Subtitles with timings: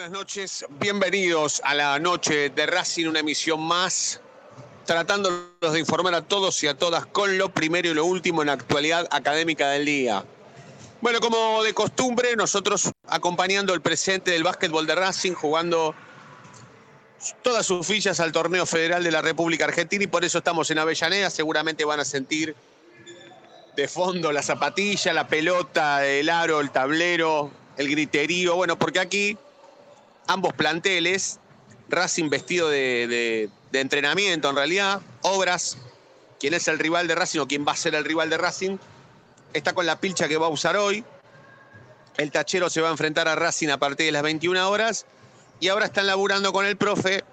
[0.00, 0.64] Buenas noches.
[0.78, 4.18] Bienvenidos a la noche de Racing, una emisión más,
[4.86, 8.46] tratándonos de informar a todos y a todas con lo primero y lo último en
[8.46, 10.24] la actualidad académica del día.
[11.02, 15.94] Bueno, como de costumbre, nosotros acompañando el presente del básquetbol de Racing, jugando
[17.42, 20.78] todas sus fichas al torneo federal de la República Argentina y por eso estamos en
[20.78, 21.28] Avellaneda.
[21.28, 22.56] Seguramente van a sentir
[23.76, 28.56] de fondo la zapatilla, la pelota, el aro, el tablero, el griterío.
[28.56, 29.36] Bueno, porque aquí
[30.26, 31.38] ambos planteles,
[31.88, 35.76] Racing vestido de, entrenamiento en realidad, Obras,
[36.38, 38.78] quien es el rival de Racing o quien va a ser el rival de Racing,
[39.52, 41.04] está con la pilcha que va a usar hoy.
[42.16, 45.06] El tachero se va a enfrentar a Racing a partir de las 21 horas
[45.58, 47.24] y ahora están laburando con el profe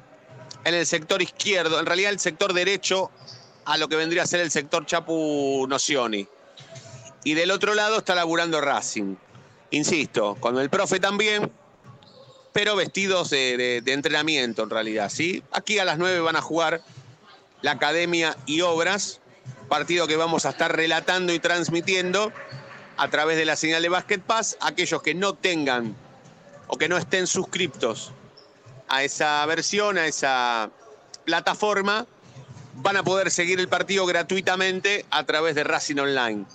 [0.63, 3.11] en el sector izquierdo, en realidad el sector derecho
[3.65, 6.27] a lo que vendría a ser el sector Chapu Nocioni.
[7.23, 9.15] Y del otro lado está laburando Racing.
[9.71, 11.51] Insisto, con el profe también,
[12.57, 15.43] pero vestidos de, entrenamiento en realidad, ¿sí?
[15.51, 16.81] Aquí a las 9 van a jugar
[17.61, 19.19] la Academia y Obras,
[19.69, 22.33] partido que vamos a estar relatando y transmitiendo
[22.97, 24.57] a través de la señal de Basket Pass.
[24.59, 25.95] Aquellos que no tengan
[26.65, 28.11] o que no estén suscriptos
[28.89, 30.71] a esa versión, a esa
[31.25, 32.07] plataforma,
[32.73, 36.45] van a poder seguir el partido gratuitamente a través de Racing Online.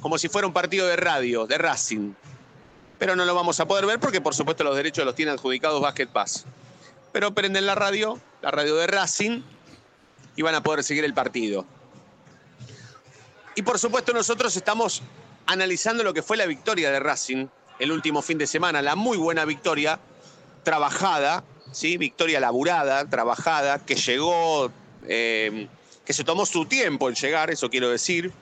[0.00, 2.14] Como si fuera un partido de radio, de Racing.
[2.98, 5.80] Pero no lo vamos a poder ver porque por supuesto los derechos los tiene adjudicados
[5.80, 6.44] Basket Pass.
[7.12, 9.42] Pero prenden la radio, la radio de Racing,
[10.36, 11.66] y van a poder seguir el partido.
[13.54, 15.02] Y por supuesto nosotros estamos
[15.46, 17.48] analizando lo que fue la victoria de Racing
[17.78, 19.98] el último fin de semana, la muy buena victoria,
[20.62, 21.96] trabajada, ¿sí?
[21.96, 24.70] victoria laburada, trabajada, que llegó,
[25.06, 25.68] eh,
[26.04, 28.32] que se tomó su tiempo en llegar, eso quiero decir.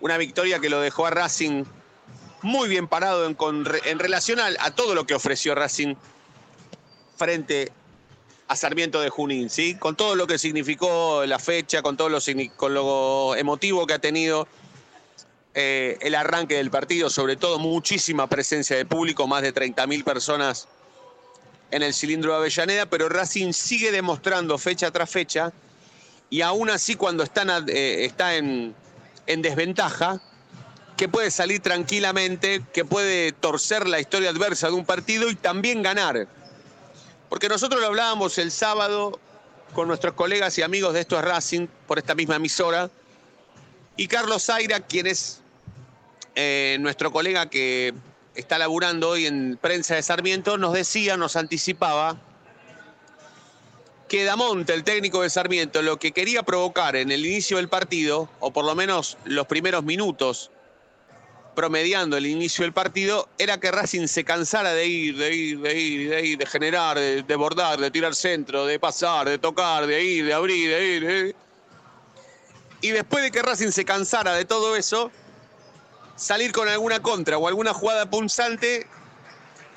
[0.00, 1.64] Una victoria que lo dejó a Racing
[2.44, 5.94] muy bien parado en, relación a, todo lo que ofreció Racing
[7.16, 7.72] frente
[8.48, 9.76] a Sarmiento de Junín, ¿sí?
[9.76, 12.18] Con todo lo que significó la fecha, con todo lo,
[12.56, 14.46] con lo emotivo que ha tenido
[15.54, 20.68] eh, el arranque del partido, sobre todo muchísima presencia de público, más de 30.000 personas
[21.70, 25.50] en el cilindro de Avellaneda, pero Racing sigue demostrando fecha tras fecha
[26.28, 28.74] y aún así cuando eh, está en
[29.26, 30.20] desventaja,
[30.96, 35.82] que puede salir tranquilamente, que puede torcer la historia adversa de un partido y también
[35.82, 36.28] ganar.
[37.28, 39.18] Porque nosotros lo hablábamos el sábado
[39.74, 42.90] con nuestros colegas y amigos de Esto es Racing por esta misma emisora.
[43.96, 45.40] Y Carlos Zaira, quien es
[46.36, 47.92] eh, nuestro colega que
[48.36, 52.16] está laburando hoy en prensa de Sarmiento, nos decía, nos anticipaba
[54.08, 58.28] que Damonte, el técnico de Sarmiento, lo que quería provocar en el inicio del partido,
[58.38, 60.50] o por lo menos los primeros minutos
[61.54, 65.80] promediando el inicio del partido, era que Racing se cansara de ir, de ir, de
[65.80, 69.86] ir, de ir, de generar, de, de bordar, de tirar centro, de pasar, de tocar,
[69.86, 71.06] de ir, de abrir, de ir.
[71.06, 71.36] de ir.
[72.80, 75.10] Y después de que Racing se cansara de todo eso,
[76.16, 78.86] salir con alguna contra o alguna jugada punzante,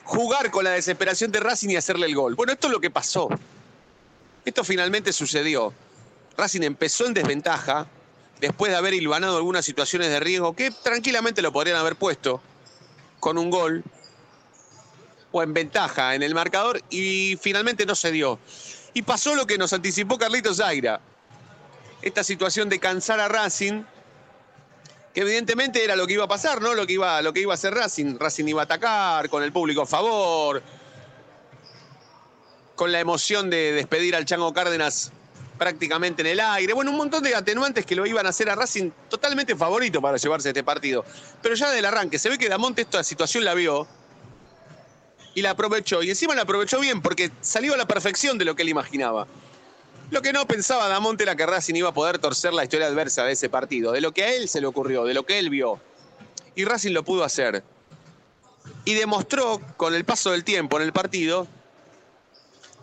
[0.03, 2.35] jugar con la desesperación de Racing y hacerle el gol.
[2.35, 3.29] Bueno, esto es lo que pasó.
[4.43, 5.73] Esto finalmente sucedió.
[6.37, 7.87] Racing empezó en desventaja,
[8.39, 12.41] después de haber hilvanado algunas situaciones de riesgo que tranquilamente lo podrían haber puesto
[13.19, 13.83] con un gol
[15.31, 18.39] o en ventaja en el marcador y finalmente no se dio.
[18.93, 20.99] Y pasó lo que nos anticipó Carlitos Zaira.
[22.01, 23.83] Esta situación de cansar a Racing,
[25.13, 26.73] que evidentemente era lo que iba a pasar, ¿no?
[26.73, 28.17] Lo que iba, lo que iba a hacer Racing.
[28.19, 30.61] Racing iba a atacar con el público a favor,
[32.75, 35.11] con la emoción de despedir al Chango Cárdenas
[35.57, 36.73] prácticamente en el aire.
[36.73, 40.17] Bueno, un montón de atenuantes que lo iban a hacer a Racing totalmente favorito para
[40.17, 41.03] llevarse este partido.
[41.41, 43.87] Pero ya del arranque, se ve que Damonte esta situación la vio
[45.35, 46.03] y la aprovechó.
[46.03, 49.27] Y encima la aprovechó bien porque salió a la perfección de lo que él imaginaba.
[50.09, 53.25] Lo que no pensaba Damonte era que Racing iba a poder torcer la historia adversa
[53.25, 55.49] de ese partido, de lo que a él se le ocurrió, de lo que él
[55.49, 55.81] vio.
[56.55, 57.63] Y Racing lo pudo hacer.
[58.85, 61.47] y demostró con el paso del tiempo en el partido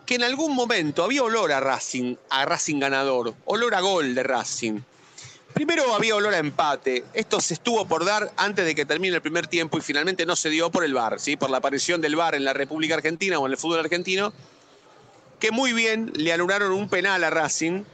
[0.07, 4.23] que en algún momento había olor a Racing, a Racing ganador, olor a gol de
[4.23, 4.81] Racing.
[5.55, 7.05] Primero había olor a empate.
[7.15, 10.35] Esto se estuvo por dar antes de que termine el primer tiempo y finalmente no
[10.35, 11.37] se dio por el VAR, ¿sí?
[11.37, 14.33] por la aparición del VAR en la República Argentina o en el fútbol argentino,
[15.39, 17.85] que muy bien le anularon un penal a Racing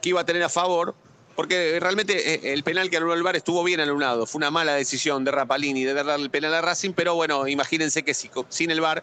[0.00, 0.94] que iba a tener a favor,
[1.34, 4.24] porque realmente eh, el penal que anuló el VAR estuvo bien anulado.
[4.26, 8.04] Fue una mala decisión de Rapalini de darle el penal a Racing, pero bueno, imagínense
[8.04, 9.02] que si, sin el VAR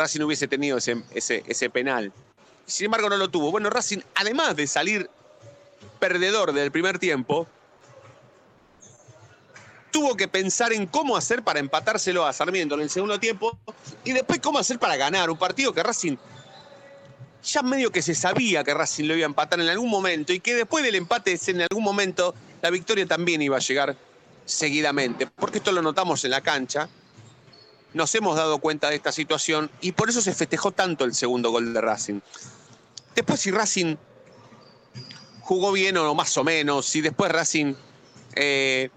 [0.00, 2.12] Racing hubiese tenido ese, ese, penal.
[2.66, 3.50] Sin embargo, no lo tuvo.
[3.50, 5.10] Bueno, Racing, además de salir
[5.98, 7.46] perdedor del primer tiempo,
[9.90, 13.58] tuvo que pensar en cómo hacer para empatárselo a Sarmiento en el segundo tiempo
[14.04, 16.16] y después cómo hacer para ganar un partido que Racing
[17.42, 20.40] ya medio que se sabía que Racing lo iba a empatar en algún momento y
[20.40, 23.96] que después del empate en algún momento la victoria también iba a llegar
[24.44, 26.88] seguidamente, porque esto lo notamos en la cancha,
[27.92, 31.50] nos hemos dado cuenta de esta situación y por eso se festejó tanto el segundo
[31.50, 32.20] gol de Racing.
[33.14, 33.96] Después si Racing
[35.40, 37.74] jugó bien o más o menos, si después Racing
[38.34, 38.90] eh,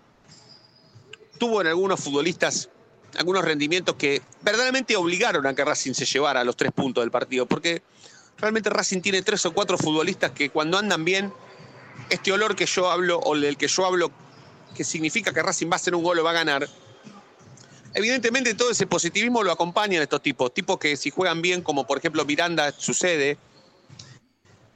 [1.40, 2.70] tuvo en algunos futbolistas
[3.18, 7.46] algunos rendimientos que verdaderamente obligaron a que Racing se llevara los tres puntos del partido,
[7.46, 7.84] porque
[8.38, 11.32] realmente Racing tiene tres o cuatro futbolistas que cuando andan bien,
[12.10, 14.12] este olor que yo hablo o del que yo hablo,
[14.76, 16.68] que significa que Racing va a hacer un gol o va a ganar,
[17.94, 21.98] evidentemente todo ese positivismo lo acompañan estos tipos, tipos que si juegan bien, como por
[21.98, 23.38] ejemplo Miranda sucede,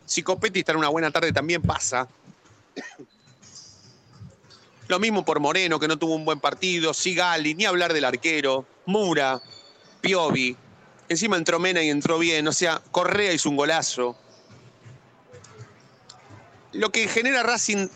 [0.05, 2.07] si Copetti está en una buena tarde también pasa.
[4.87, 8.65] Lo mismo por Moreno, que no tuvo un buen partido, Sigali, ni hablar del arquero,
[8.85, 9.41] Mura,
[9.99, 10.55] Piovi.
[11.09, 14.17] Encima entró Mena y entró bien, o sea, Correa hizo un golazo.
[16.71, 17.89] Lo que genera Racing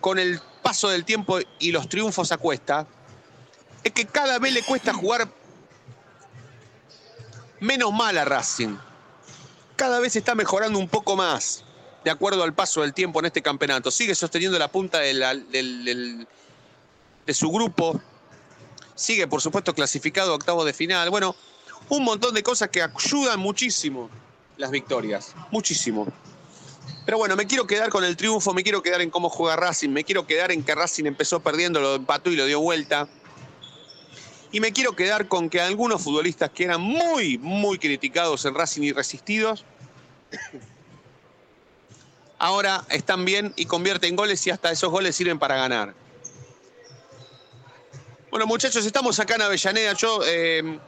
[0.00, 2.86] con el paso del tiempo y los triunfos a cuesta
[3.88, 5.28] es que cada vez le cuesta jugar
[7.60, 8.76] menos mal a Racing.
[9.76, 11.64] Cada vez está mejorando un poco más
[12.04, 13.90] de acuerdo al paso del tiempo en este campeonato.
[13.90, 16.26] Sigue sosteniendo la punta de,
[17.26, 18.00] de su grupo.
[18.94, 21.10] Sigue, por supuesto, clasificado a octavos de final.
[21.10, 21.34] Bueno,
[21.88, 24.10] un montón de cosas que ayudan muchísimo
[24.56, 25.34] las victorias.
[25.50, 26.06] Muchísimo.
[27.04, 29.88] Pero bueno, me quiero quedar con el triunfo, me quiero quedar en cómo juega Racing,
[29.90, 33.08] me quiero quedar en que Racing empezó perdiendo, lo empató y lo dio vuelta.
[34.50, 38.82] Y me quiero quedar con que algunos futbolistas que eran muy, muy criticados en Racing
[38.82, 39.64] y resistidos,
[42.38, 45.94] ahora están bien y convierten goles y hasta esos goles sirven para ganar.
[48.30, 49.92] Bueno, muchachos, estamos acá en Avellaneda.
[49.94, 50.78] Yo eh,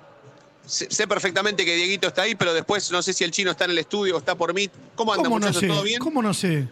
[0.67, 3.73] sé, perfectamente que Dieguito está ahí, pero después no sé si el chino está en
[3.73, 4.71] el estudio o está por mí.
[4.95, 5.63] ¿Cómo anda, muchachos?
[5.67, 6.01] ¿Todo bien?
[6.01, 6.69] ¿Cómo no sé?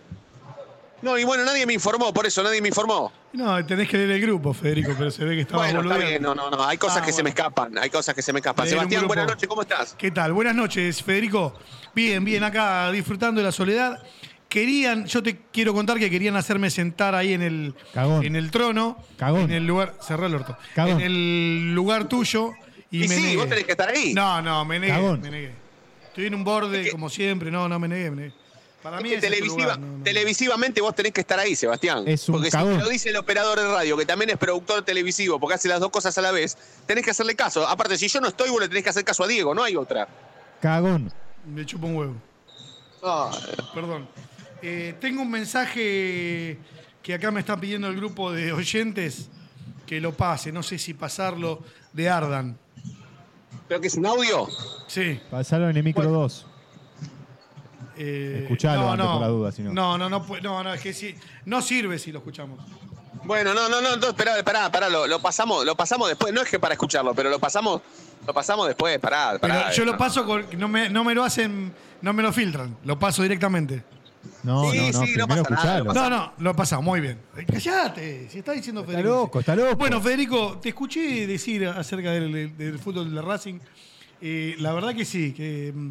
[1.01, 3.13] No, y bueno, nadie me informó, por eso nadie me informó.
[3.33, 6.23] No, tenés que leer el grupo, Federico, pero se ve que estaba bueno, está bien,
[6.23, 8.39] no, no, no, hay cosas ah, que se me escapan, hay cosas que se me
[8.39, 8.67] escapan.
[8.67, 9.95] Sebastián, buenas noches, ¿cómo estás?
[9.99, 10.33] ¿Qué tal?
[10.33, 11.53] Buenas noches, Federico.
[11.95, 14.03] Bien, bien, acá disfrutando de la soledad.
[14.49, 18.97] Querían, yo te quiero contar que querían hacerme sentar ahí en el, en el trono,
[19.19, 19.43] Cagón.
[19.43, 22.53] en el lugar, cerré el orto, en el lugar tuyo
[22.91, 23.37] y, y me sí, negué.
[23.37, 24.15] vos tenés que estar ahí.
[24.15, 25.21] No, no, me negué, Cagón.
[25.21, 25.53] me negué.
[26.09, 28.35] Estoy en un borde, como siempre, no, no, me negué, me negué.
[28.83, 30.05] Para Es mí que ese es tu televisiva- lugar, no, no.
[30.05, 32.05] televisivamente vos tenés que estar ahí, Sebastián.
[32.07, 32.75] Es un porque cagón.
[32.75, 35.69] si te lo dice el operador de radio, que también es productor televisivo, porque hace
[35.69, 37.67] las dos cosas a la vez, tenés que hacerle caso.
[37.67, 39.75] Aparte, si yo no estoy, vos le tenés que hacer caso a Diego, no hay
[39.75, 40.07] otra.
[40.63, 41.13] Cagón.
[41.45, 42.15] Me chupo un huevo.
[43.03, 43.31] Ah,
[43.75, 44.09] Perdón.
[44.63, 46.59] Eh, tengo un mensaje
[47.03, 49.29] que acá me está pidiendo el grupo de oyentes
[49.87, 50.51] que lo pase.
[50.53, 51.63] No sé si pasarlo
[51.93, 52.59] de Ardan.
[53.69, 54.49] ¿Pero que es un audio?
[54.89, 55.21] Sí.
[55.31, 56.29] Pasalo en el micro Bueno.
[57.99, 58.07] 2.
[58.07, 59.73] Eh, Escuchalo antes por la duda, si no.
[59.73, 61.15] No, no, no, no, no, es que sí,
[61.45, 62.59] no sirve si lo escuchamos.
[63.25, 66.33] Bueno, no, no, no, entonces, esperá, pará, pará, lo, lo pasamos, lo pasamos después.
[66.33, 67.83] No es que para escucharlo, pero lo pasamos,
[68.27, 70.47] lo pasamos después, pará, Pero yo lo paso con.
[70.57, 71.73] No me, no me lo hacen.
[72.01, 72.77] No me lo filtran.
[72.85, 73.83] Lo paso directamente.
[74.45, 75.07] No, Sí, no, no.
[75.07, 77.19] sí, no pasa nada, no pasa No, no, lo pasamos, muy bien.
[77.37, 79.15] Eh, Callate, si está diciendo Está Federico.
[79.15, 79.77] loco, está loco.
[79.77, 83.59] Bueno, Federico, te escuché decir acerca del, del- del fútbol de Racing.
[84.21, 85.91] Eh, la verdad que sí, que mm,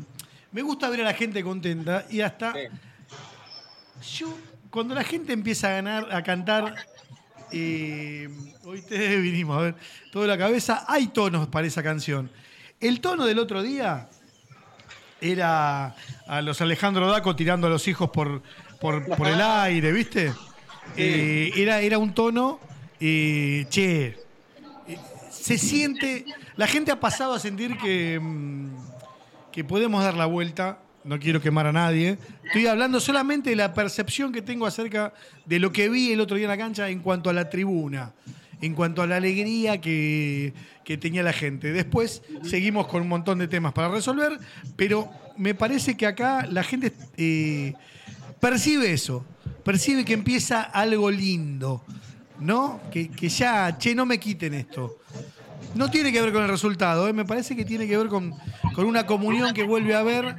[0.57, 2.51] me gusta ver a la gente contenta y hasta
[4.17, 4.35] yo,
[4.71, 6.73] cuando la gente empieza a ganar, a cantar,
[7.51, 8.27] eh,
[8.63, 9.75] hoy te vinimos a ver,
[10.11, 12.31] toda la cabeza, hay tonos para esa canción.
[12.79, 14.09] El tono del otro día
[15.21, 15.95] era
[16.25, 18.41] a los Alejandro Daco tirando a los hijos por,
[18.81, 20.33] por, por el aire, ¿viste?
[20.95, 22.59] Eh, era, era un tono,
[22.99, 24.05] eh, che,
[24.87, 24.97] eh,
[25.29, 28.87] se siente, la gente ha pasado a sentir que, mm,
[29.57, 33.73] que podemos dar la vuelta, no quiero quemar a nadie, estoy hablando solamente de la
[33.73, 35.15] percepción que tengo acerca
[35.47, 38.13] de lo que vi el otro día en la cancha en cuanto a la tribuna.
[38.61, 40.53] en cuanto a la alegría que,
[40.85, 41.71] que tenía la gente.
[41.73, 44.37] Después seguimos con un montón de temas para resolver,
[44.75, 47.73] pero me parece que acá la gente eh,
[48.39, 49.25] percibe eso,
[49.63, 51.83] percibe que empieza algo lindo,
[52.39, 52.79] ¿no?
[52.91, 54.99] Que, que ya, che, no me quiten esto.
[55.75, 57.13] No tiene que ver con el resultado, ¿eh?
[57.13, 58.33] me parece que tiene que ver con,
[58.73, 60.35] con una comunión que vuelve a haber.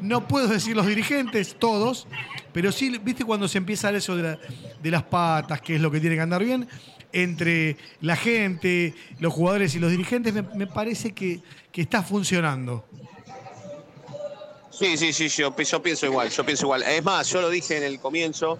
[0.00, 2.06] No puedo decir los dirigentes, todos,
[2.52, 4.38] pero sí, viste cuando se empieza eso de,
[4.82, 6.68] de las patas, que es lo que tiene que andar bien,
[7.12, 11.40] entre la gente, los jugadores y los dirigentes, me, parece que,
[11.72, 12.84] que está funcionando.
[14.70, 16.82] Sí, sí, sí, yo, yo pienso igual, yo pienso igual.
[16.82, 18.58] Es más, yo lo dije en el comienzo,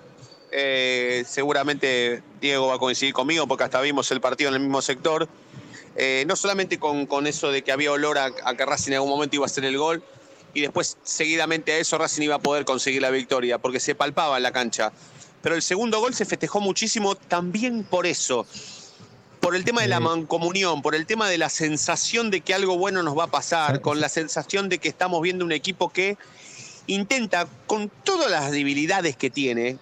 [0.52, 4.82] eh, seguramente Diego va a coincidir conmigo porque hasta vimos el partido en el mismo
[4.82, 5.28] sector.
[5.96, 8.96] Eh, no solamente con, con eso de que había olor a, a que Racing en
[8.96, 10.02] algún momento iba a hacer el gol
[10.54, 14.36] y después seguidamente a eso Racing iba a poder conseguir la victoria porque se palpaba
[14.36, 14.92] en la cancha.
[15.42, 18.46] Pero el segundo gol se festejó muchísimo también por eso,
[19.40, 22.76] por el tema de la mancomunión, por el tema de la sensación de que algo
[22.76, 26.18] bueno nos va a pasar, con la sensación de que estamos viendo un equipo que
[26.86, 29.78] intenta, con todas las debilidades que tiene,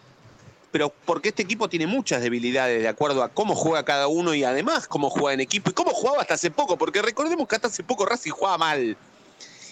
[0.70, 4.44] pero porque este equipo tiene muchas debilidades de acuerdo a cómo juega cada uno y
[4.44, 7.68] además cómo juega en equipo y cómo jugaba hasta hace poco, porque recordemos que hasta
[7.68, 8.96] hace poco Racing jugaba mal.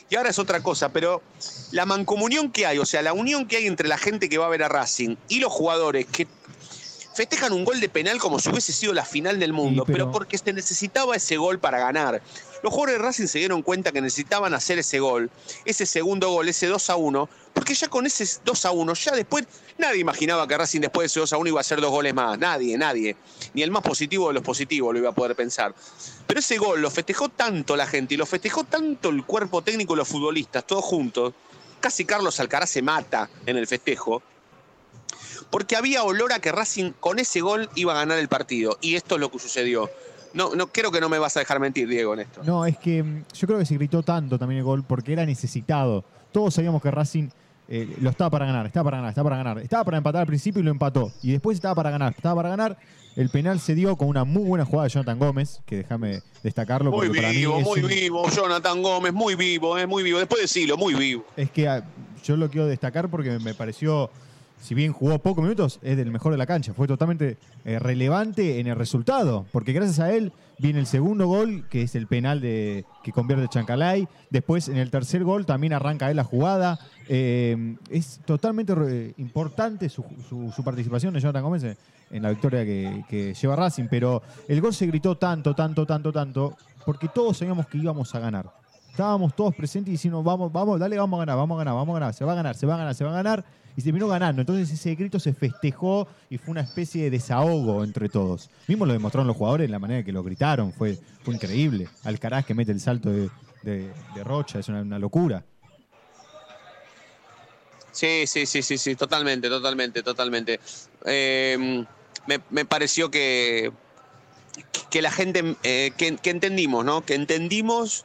[0.09, 1.21] Y ahora es otra cosa, pero
[1.73, 4.47] la mancomunión que hay, o sea, la unión que hay entre la gente que va
[4.47, 6.29] a ver a Racing y los jugadores que
[7.17, 10.05] festejan un gol de penal como si hubiese sido la final del mundo, Sí, pero-
[10.07, 12.23] pero porque se necesitaba ese gol para ganar.
[12.63, 15.31] Los jugadores de Racing se dieron cuenta que necesitaban hacer ese gol,
[15.65, 19.13] ese segundo gol, ese 2 a 1, porque ya con ese 2 a 1, ya
[19.13, 19.47] después,
[19.79, 22.13] nadie imaginaba que Racing después de ese 2 a 1 iba a hacer dos goles
[22.15, 22.39] más.
[22.39, 23.17] Nadie, nadie.
[23.55, 25.75] Ni el más positivo de los positivos lo iba a poder pensar.
[26.27, 29.95] Pero ese gol lo festejó tanto la gente y lo festejó tanto el cuerpo técnico
[29.95, 31.33] y los futbolistas, todos juntos.
[31.81, 34.23] Casi Carlos Alcaraz se mata en el festejo.
[35.50, 38.79] Porque había olor a que Racing con ese gol iba a ganar el partido.
[38.81, 39.91] Y esto es lo que sucedió.
[40.35, 42.43] No, no, creo que no me vas a dejar mentir, Diego, en esto.
[42.45, 45.25] No, es que mm, yo creo que se gritó tanto también el gol porque era
[45.25, 46.05] necesitado.
[46.33, 47.29] Todos sabíamos que Racing
[47.69, 49.59] eh, lo estaba para ganar, estaba para ganar, estaba para ganar.
[49.61, 51.11] Estaba para empatar al principio y lo empató.
[51.23, 52.76] Y después estaba para ganar, estaba para ganar.
[53.17, 56.91] El penal se dio con una muy buena jugada de Jonathan Gómez, que déjame destacarlo
[56.91, 60.19] Muy porque para mí vivo, muy un- vivo, Jonathan Gómez, muy vivo, eh, muy vivo.
[60.19, 61.25] Después decirlo, muy vivo.
[61.35, 61.83] Es que ah,
[62.23, 64.11] yo lo quiero destacar porque me pareció,
[64.61, 66.75] si bien jugó pocos minutos, es del mejor de la cancha.
[66.75, 71.67] Fue totalmente eh, relevante en el resultado, porque gracias a él viene el segundo gol,
[71.69, 74.09] que es el penal que convierte Chancalay.
[74.31, 76.79] Después, en el tercer gol, también arranca él la jugada.
[77.09, 80.05] Eh, es totalmente eh, importante su,
[80.65, 81.77] participación de Jonathan Gómez en,
[82.11, 86.13] en la victoria que, que lleva Racing, pero el gol se gritó tanto, tanto, tanto,
[86.13, 88.51] tanto, porque todos sabíamos que íbamos a ganar.
[88.91, 91.97] Estábamos todos presentes y diciendo, vamos, vamos, dale, vamos a ganar, vamos a ganar, vamos
[91.97, 93.45] a ganar, se va a ganar, se va a ganar, se va a ganar.
[93.76, 94.40] Y se terminó ganando.
[94.40, 98.49] Entonces ese grito se festejó y fue una especie de desahogo entre todos.
[98.66, 100.73] Mismo lo demostraron los jugadores en la manera que lo gritaron.
[100.73, 101.88] Fue, fue increíble.
[102.04, 103.28] Alcaraz que mete el salto de,
[103.62, 103.92] de-
[104.25, 105.45] Rocha, es una, locura.
[107.92, 110.61] Sí, sí, sí, sí, sí, totalmente, totalmente, totalmente.
[111.04, 111.85] Eh,
[112.26, 113.73] me, me pareció que,
[114.90, 117.04] que la gente, eh, que, que entendimos, ¿no?
[117.04, 118.04] Que entendimos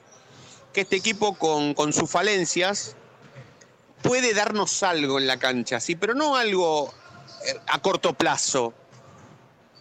[0.73, 2.95] que este equipo con, con sus falencias
[4.01, 6.93] puede darnos algo en la cancha, sí, pero no algo
[7.48, 8.74] eh, a corto plazo,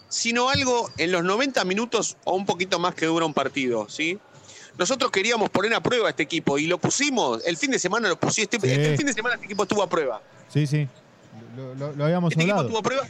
[0.09, 4.19] sino algo en los 90 minutos o un poquito más que dura un partido, ¿sí?
[4.79, 7.43] Nosotros queríamos poner a prueba a este equipo y lo pusimos.
[7.45, 8.49] El fin de semana lo pusimos.
[8.53, 8.71] Este, Sí.
[8.73, 10.23] el fin de semana este equipo estuvo a prueba.
[10.49, 10.89] Sí, sí.
[11.57, 12.69] Lo, lo- lo habíamos Este equipo hablado.
[12.71, 13.07] tuvo a prueba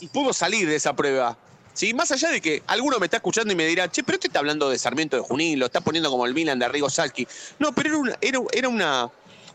[0.00, 1.36] y pudo salir de esa prueba.
[1.72, 1.94] ¿Sí?
[1.94, 4.40] Más allá de que alguno me está escuchando y me dirá, che, pero este está
[4.40, 7.28] hablando de Sarmiento de Junín, lo está poniendo como el Milan de Arrigo Salki.
[7.60, 9.08] No, pero era una, era, era una,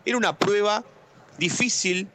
[0.06, 0.84] era una prueba
[1.38, 2.08] difícil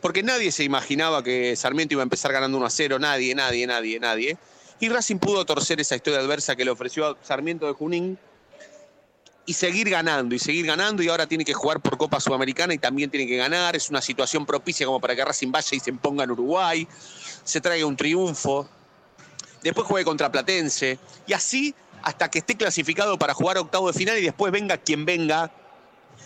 [0.00, 3.66] porque nadie se imaginaba que Sarmiento iba a empezar ganando 1 a 0, nadie, nadie,
[3.66, 4.38] nadie, nadie.
[4.80, 8.18] Y Racing pudo torcer esa historia adversa que le ofreció a Sarmiento de Junín
[9.44, 12.78] y seguir ganando, y seguir ganando, y ahora tiene que jugar por Copa Sudamericana y
[12.78, 13.76] también tiene que ganar.
[13.76, 16.88] Es una situación propicia como para que Racing vaya y se ponga en Uruguay,
[17.44, 18.68] se traiga un triunfo,
[19.62, 24.16] después juegue contra Platense, y así hasta que esté clasificado para jugar octavo de final
[24.18, 25.52] y después venga quien venga,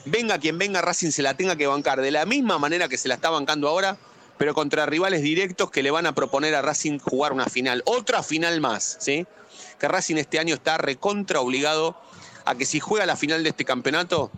[0.04, 3.08] venga quien venga, Racing se la tenga que bancar de la misma manera que se
[3.08, 3.96] la está bancando ahora,
[4.38, 8.22] pero contra rivales directos que le van a proponer a Racing jugar una final, otra
[8.22, 9.26] final más, ¿sí?
[9.78, 11.96] Que Racing este año está recontra obligado
[12.44, 14.30] a que si juega la final de este campeonato,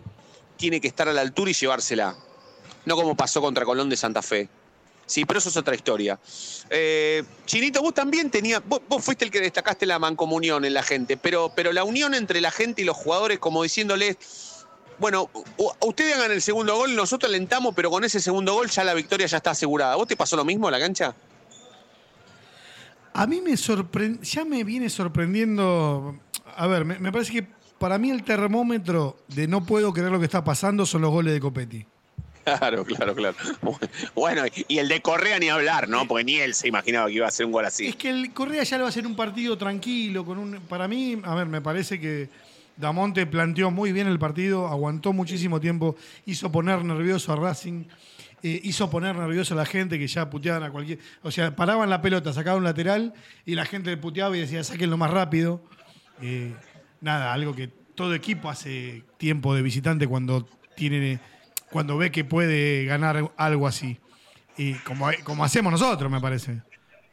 [0.55, 2.15] tiene que estar a la altura y llevársela.
[2.85, 4.49] No como pasó contra Colón de Santa Fe.
[5.05, 6.19] Sí, pero eso es otra historia.
[6.69, 10.83] Eh, Chinito, vos también tenías, vos, vos fuiste el que destacaste la mancomunión en la
[10.83, 14.17] gente, pero, pero la unión entre la gente y los jugadores, como diciéndoles,
[14.99, 15.29] bueno,
[15.81, 19.27] ustedes hagan el segundo gol, nosotros alentamos, pero con ese segundo gol ya la victoria
[19.27, 19.95] ya está asegurada.
[19.95, 21.15] ¿Vos te pasó lo mismo en la cancha?
[23.13, 26.19] A mí me sorprende, ya me viene sorprendiendo.
[26.55, 27.47] A ver, me, me parece que
[27.79, 31.33] para mí el termómetro de no puedo creer lo que está pasando son los goles
[31.33, 31.85] de Copetti.
[32.47, 33.35] Claro, claro, claro.
[34.15, 36.07] Bueno, y el de Correa ni hablar, ¿no?
[36.07, 37.87] Porque ni él se imaginaba que iba a hacer un gol así.
[37.87, 40.23] Es que el Correa ya le va a ser un partido tranquilo.
[40.23, 42.29] Con un, para mí, a ver, me parece que
[42.77, 47.85] Damonte planteó muy bien el partido, aguantó muchísimo tiempo, hizo poner nervioso a Racing,
[48.43, 50.99] eh, hizo poner nervioso a la gente que ya puteaban a cualquier.
[51.23, 53.13] O sea, paraban la pelota, sacaban un lateral
[53.45, 55.61] y la gente le puteaba y decía, sáquenlo más rápido.
[56.21, 56.53] Eh,
[57.01, 61.19] nada, algo que todo equipo hace tiempo de visitante cuando tiene
[61.71, 63.97] cuando ve que puede ganar algo así.
[64.55, 66.61] Y como, como hacemos nosotros, me parece.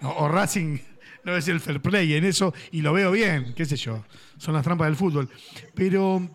[0.02, 0.78] O, o Racing
[1.24, 4.04] no es el fair play en eso, y lo veo bien, qué sé yo.
[4.38, 5.28] Son las trampas del fútbol.
[5.74, 6.28] Pero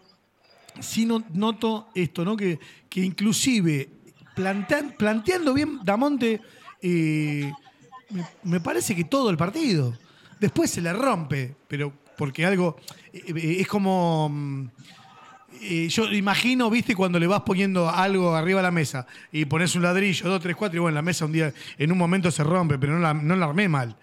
[0.79, 2.35] sí no- noto esto, ¿no?
[2.37, 3.89] Que, que inclusive
[4.35, 6.41] plantean- planteando bien Damonte,
[6.81, 7.51] eh,
[8.09, 9.97] me, me parece que todo el partido.
[10.39, 12.77] Después se le rompe, pero porque algo
[13.13, 14.29] eh, eh, es como.
[14.29, 14.67] mm,
[15.89, 19.81] yo imagino, viste, cuando le vas poniendo algo arriba de la mesa y pones un
[19.83, 22.77] ladrillo, dos, tres, cuatro, y bueno, la mesa un día, en un momento se rompe,
[22.77, 23.95] pero no no la armé mal.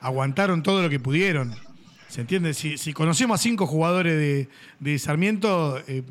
[0.00, 1.54] Aguantaron todo lo que pudieron.
[2.08, 2.54] ¿Se entiende?
[2.54, 4.48] Si, si conocemos a cinco jugadores de,
[4.80, 6.02] de Sarmiento, eh,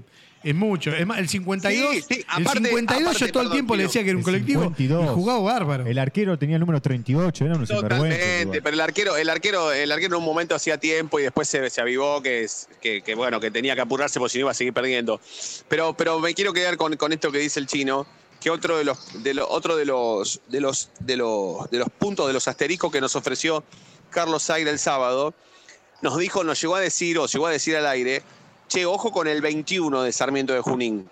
[0.44, 0.92] es mucho.
[0.94, 3.84] Es más, el 52, Sí, sí, el aparte- 52 yo todo el perdón, tiempo le
[3.84, 5.04] decía que era un El colectivo 52.
[5.06, 5.88] y jugaba bárbaro.
[5.88, 7.65] El arquero tenía el número 38, era un.
[7.65, 11.48] Totalmente, pero el arquero, el arquero, el arquero en un momento hacía tiempo y después
[11.48, 12.46] se, se avivó que,
[12.82, 15.20] que, bueno, que tenía que apurarse porque si no iba a seguir perdiendo.
[15.68, 18.06] Pero, pero me quiero quedar con, con esto que dice el chino,
[18.46, 21.90] que otro de los, de lo- otro de los, de los, de los, de los
[21.90, 23.64] puntos, de los asteriscos que nos ofreció
[24.12, 25.34] Carlos Aire el sábado,
[26.04, 28.22] nos dijo, nos llegó a decir, o llegó a decir al aire,
[28.68, 31.10] che, ojo con el 21 de Sarmiento de Junín,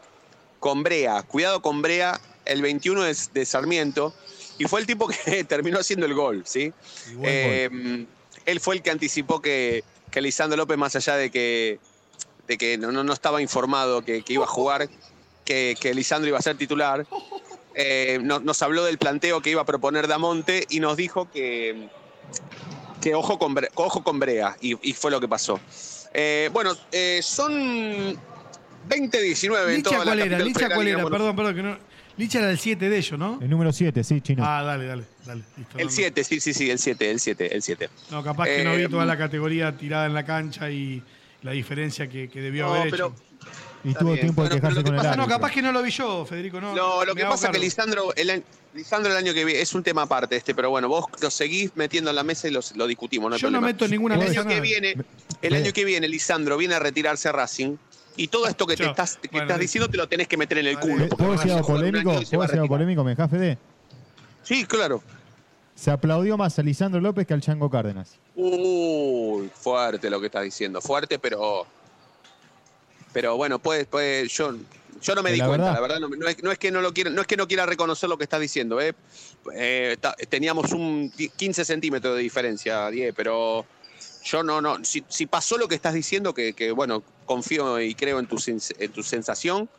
[0.60, 4.14] con Brea, cuidado con Brea, el 21 de, de Sarmiento,
[4.60, 6.72] y fue el tipo que terminó haciendo el gol, ¿sí?
[7.24, 8.06] Eh,
[8.46, 11.80] él fue el que anticipó que, que Lisandro López, más allá de que,
[12.48, 14.88] de que no, no- no estaba informado que, que iba a jugar,
[15.44, 17.06] que, que Lisandro iba a ser titular,
[17.76, 21.88] eh, no- nos habló del planteo que iba a proponer Damonte y nos dijo que,
[23.02, 25.60] que ojo, con, ojo con Brea, y, y fue lo que pasó.
[26.14, 27.52] Eh, bueno, eh, son
[28.90, 30.40] 20-19 en Licha, toda la ¿cuál era?
[30.40, 31.04] Licha, ¿cuál era?
[31.10, 31.56] Perdón, perdón.
[31.56, 31.78] Que no...
[32.16, 33.40] Licha era el 7 de ellos, ¿no?
[33.42, 34.44] El número 7, sí, chino.
[34.46, 35.04] Ah, dale, dale.
[35.26, 35.96] dale listo, El no, no.
[35.96, 37.90] 7, sí, sí, sí, el 7, el 7, el 7.
[38.12, 41.02] No, capaz que no vi toda la categoría tirada en la cancha y
[41.42, 43.16] la diferencia que, que debió No, haber pero hecho.
[43.84, 44.22] Y tuvo bien.
[44.22, 45.92] tiempo de Bueno, quejarse lo que con el pasa- no, capaz que no lo vi
[45.92, 46.62] yo, Federico.
[46.62, 47.60] No, No, lo que pasa es que.
[47.60, 48.44] Lisandro el, año-
[48.74, 51.72] Lisandro el año que viene es un tema aparte este, pero bueno, vos lo seguís
[51.76, 54.42] metiendo en la mesa y los- lo discutimos, no Yo no meto ninguna el mesa.
[54.42, 54.96] año que viene,
[55.42, 57.76] el año que viene Lisandro viene a retirarse a Racing
[58.16, 60.60] y todo esto que te estás, que bueno, estás diciendo te lo tenés que meter
[60.60, 61.06] en el culo.
[61.06, 62.12] Eh, ¿Puedo decir algo polémico?
[62.14, 63.04] ¿Puedo decir algo polémico?
[63.04, 63.58] ¿Me dejás, Fede?
[64.44, 65.02] Sí, claro.
[65.76, 68.18] Se aplaudió más a Lisandro López que al Chango Cárdenas.
[68.36, 71.66] Uy, fuerte lo que estás diciendo, fuerte, pero
[73.14, 74.54] pero bueno, pues, pues yo
[75.02, 76.72] yo no me di la cuenta, verdad- la verdad, no, no es, no es que
[76.72, 78.94] no lo quiera, no es que no quiera reconocer lo que estás diciendo, ¿eh?
[79.54, 83.66] Eh, ta- teníamos un 15 centímetros de diferencia, 10, pero
[84.24, 87.96] yo no, no, si, si pasó lo que estás diciendo, que, que, bueno, confío y
[87.96, 88.38] creo en tu,
[88.80, 89.70] en tu sensación,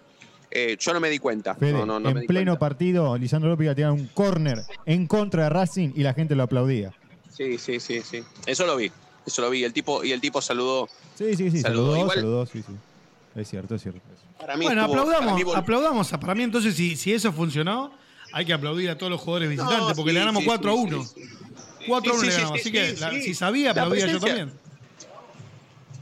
[0.50, 1.54] eh, yo no me di cuenta.
[1.54, 2.58] Fede, no, no, no me en di pleno cuenta.
[2.60, 6.34] partido, Lisandro López iba a tirar un córner en contra de Racing y la gente
[6.34, 6.92] lo aplaudía.
[7.34, 8.22] Sí, sí, sí, sí.
[8.46, 8.92] Eso lo vi,
[9.26, 9.64] eso lo vi.
[9.64, 10.88] El tipo, y el tipo saludó.
[11.14, 11.92] Sí, sí, sí, Saludó.
[11.94, 12.72] saludó, Igual- saludó, sí, sí.
[13.34, 14.00] Es cierto, es cierto.
[14.38, 16.08] Para mí Bueno, estuvo- para aplaudamos, mí aplaudamos.
[16.10, 17.92] Para mí, entonces, si, si eso funcionó,
[18.32, 20.70] hay que aplaudir a todos los jugadores visitantes, No, porque sí, le ganamos sí, 4
[20.70, 21.04] a sí, 1.
[21.04, 21.84] sí, sí.
[21.88, 22.54] 4 a 1 Sí, le ganamos.
[22.54, 23.22] sí, Así que sí, la- sí.
[23.22, 24.64] si sabía, La aplaudía yo presencia- también.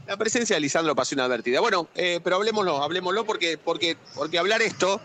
[0.07, 1.61] La presencia de Lisandro pasó inadvertida.
[1.61, 4.99] Bueno, eh, pero hablemoslo, hablemoslo porque, porque, porque hablar esto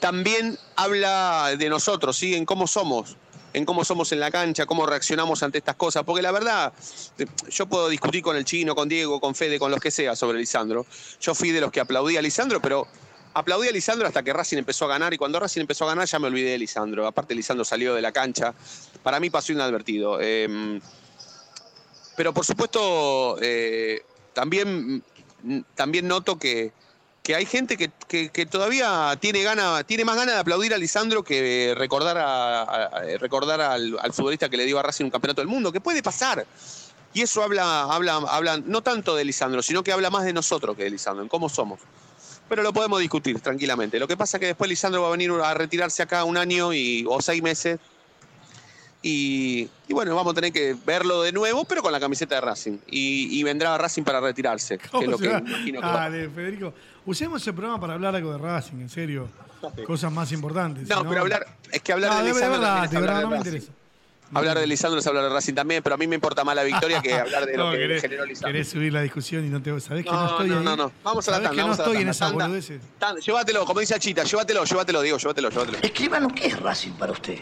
[0.00, 2.34] también habla de nosotros, ¿sí?
[2.34, 3.16] En cómo somos,
[3.52, 6.04] en cómo somos en la cancha, cómo reaccionamos ante estas cosas.
[6.04, 6.72] Porque la verdad,
[7.48, 10.38] yo puedo discutir con el chino, con Diego, con Fede, con los que sea sobre
[10.38, 10.86] Lisandro.
[11.20, 12.86] Yo fui de los que aplaudí a Lisandro, pero
[13.34, 16.06] aplaudí a Lisandro hasta que Racing empezó a ganar y cuando Racing empezó a ganar
[16.06, 17.06] ya me olvidé de Lisandro.
[17.06, 18.54] Aparte Lisandro salió de la cancha.
[19.02, 20.18] Para mí pasó inadvertido.
[20.20, 20.80] Eh,
[22.16, 24.02] pero por supuesto, eh,
[24.34, 25.02] también,
[25.74, 26.72] también noto que,
[27.22, 30.78] que hay gente que, que- que todavía tiene, gana, tiene más ganas de aplaudir a
[30.78, 35.04] Lisandro que recordar, a, a- a- recordar al, al futbolista que le dio a Racing
[35.04, 36.46] un campeonato del mundo, que puede pasar.
[37.12, 40.76] Y eso habla, habla, habla no tanto de Lisandro, sino que habla más de nosotros
[40.76, 41.80] que de Lisandro, en cómo somos.
[42.48, 43.98] Pero lo podemos discutir tranquilamente.
[43.98, 46.72] Lo que pasa es que después Lisandro va a venir a retirarse acá un año
[46.72, 47.78] y, o seis meses.
[49.02, 52.40] Y, y bueno, vamos a tener que verlo de nuevo, pero con la camiseta de
[52.42, 52.78] Racing.
[52.88, 55.92] Y, y vendrá a Racing para retirarse, que es ¿Cómo lo que imagino que va.
[55.92, 56.74] Dale, Federico.
[57.10, 59.26] Usemos ese programa para hablar algo de Racing, en serio.
[59.84, 60.88] Cosas más importantes.
[60.88, 63.00] No, pero hablar, es que hablar No, de de, de Lisandro verdad, también es de
[63.00, 63.72] verdad, hablar no me interesa.
[64.32, 66.62] Hablar de Lisandro es hablar de Racing también, pero a mí me importa más la
[66.62, 68.52] victoria que hablar de lo que querés, generó Lisandro.
[68.52, 70.64] querés subir la discusión y no te sabés que no, No, estoy no, ahí.
[70.64, 70.92] no, no.
[71.02, 71.50] Vamos a la tanda.
[71.50, 72.44] que no vamos a la estoy en Tanda.
[72.46, 72.82] boludeces.
[73.00, 75.78] Tanda, Llévatelo, como dice Achita, llévatelo, llévatelo, Diego, llévatelo, llévatelo.
[75.82, 77.40] Escribano, ¿qué es Racing para usted?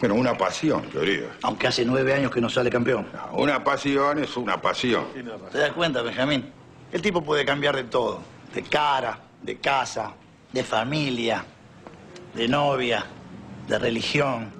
[0.00, 1.28] Bueno, una pasión, querido.
[1.40, 3.06] Aunque hace nueve años que no sale campeón.
[3.32, 5.06] Una pasión es una pasión.
[5.50, 6.52] ¿Te das cuenta, Benjamín?
[6.92, 8.20] El tipo puede cambiar de todo.
[8.54, 10.12] De cara, de casa,
[10.52, 11.44] de familia,
[12.34, 13.04] de novia,
[13.66, 14.52] de religión,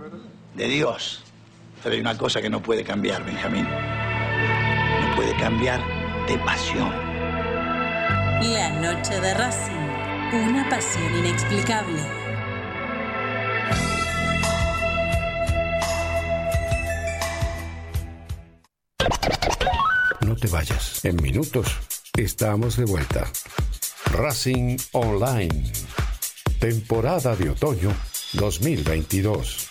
[0.55, 1.23] de Dios.
[1.83, 3.65] Pero hay una cosa que no puede cambiar, Benjamín.
[3.65, 5.81] No puede cambiar
[6.27, 6.91] de pasión.
[8.43, 9.73] La noche de Racing.
[10.33, 12.01] Una pasión inexplicable.
[20.21, 21.05] No te vayas.
[21.05, 21.79] En minutos
[22.17, 23.31] estamos de vuelta.
[24.15, 25.73] Racing Online.
[26.61, 27.93] Temporada de otoño
[28.35, 29.71] 2022.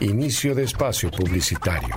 [0.00, 1.94] Inicio de espacio publicitario.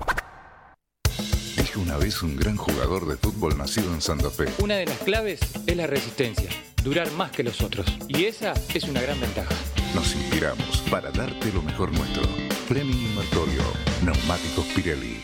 [1.55, 4.47] Dijo una vez un gran jugador de fútbol nacido en Santa Fe.
[4.59, 6.49] Una de las claves es la resistencia,
[6.83, 7.87] durar más que los otros.
[8.09, 9.55] Y esa es una gran ventaja.
[9.95, 12.23] Nos inspiramos para darte lo mejor nuestro.
[12.67, 13.63] Fleming Martorio.
[14.03, 15.23] Neumáticos Pirelli.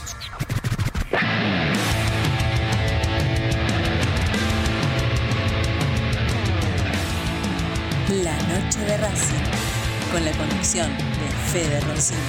[10.11, 12.19] Con la conducción de Fede Roncino.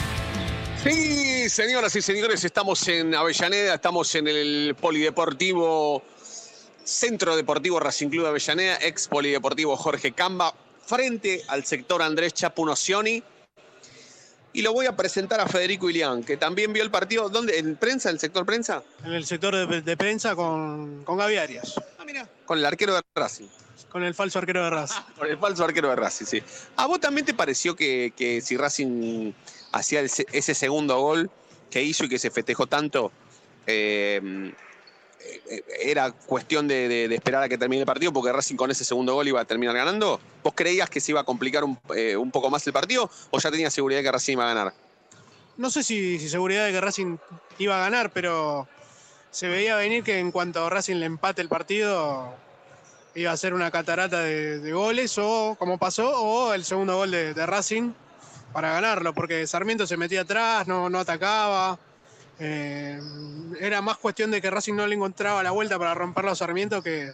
[0.82, 6.02] Sí, señoras y señores, estamos en Avellaneda, estamos en el Polideportivo,
[6.84, 13.22] Centro Deportivo Racing Club de Avellaneda, ex Polideportivo Jorge Camba, frente al sector Andrés Chapunocioni.
[14.54, 17.30] Y lo voy a presentar a Federico Ilián, que también vio el partido.
[17.30, 17.58] ¿Dónde?
[17.58, 18.10] ¿En prensa?
[18.10, 18.82] ¿En el sector prensa?
[19.04, 21.74] En el sector de, de prensa con, con Gaby Arias.
[21.98, 22.28] Ah, mira.
[22.44, 23.46] Con el arquero de Racing.
[23.92, 25.02] Con el falso arquero de Racing.
[25.18, 26.42] Con el falso arquero de Racing, sí.
[26.76, 29.32] ¿A vos también te pareció que, que si Racing
[29.72, 31.30] hacía el ese segundo gol
[31.70, 33.12] que hizo y que se festejó tanto,
[33.66, 34.52] eh,
[35.48, 38.70] eh, era cuestión de, de- de esperar a que termine el partido porque Racing con
[38.70, 40.18] ese segundo gol iba a terminar ganando?
[40.42, 43.38] ¿Vos creías que se iba a complicar un, eh, un poco más el partido o
[43.38, 44.74] ya tenías seguridad que Racing iba a ganar?
[45.58, 47.18] no sé si, si seguridad de que Racing
[47.58, 48.66] iba a ganar, pero
[49.30, 52.34] se veía venir que en cuanto Racing le empate el partido,
[53.14, 57.10] iba a ser una catarata de, de goles, o como pasó, o el segundo gol
[57.10, 57.92] de, de Racing
[58.52, 61.78] para ganarlo, porque Sarmiento se metía atrás, no, no atacaba.
[62.38, 62.98] Eh,
[63.60, 66.82] era más cuestión de que Racing no le encontraba la vuelta para romperlo a Sarmiento
[66.82, 67.12] que,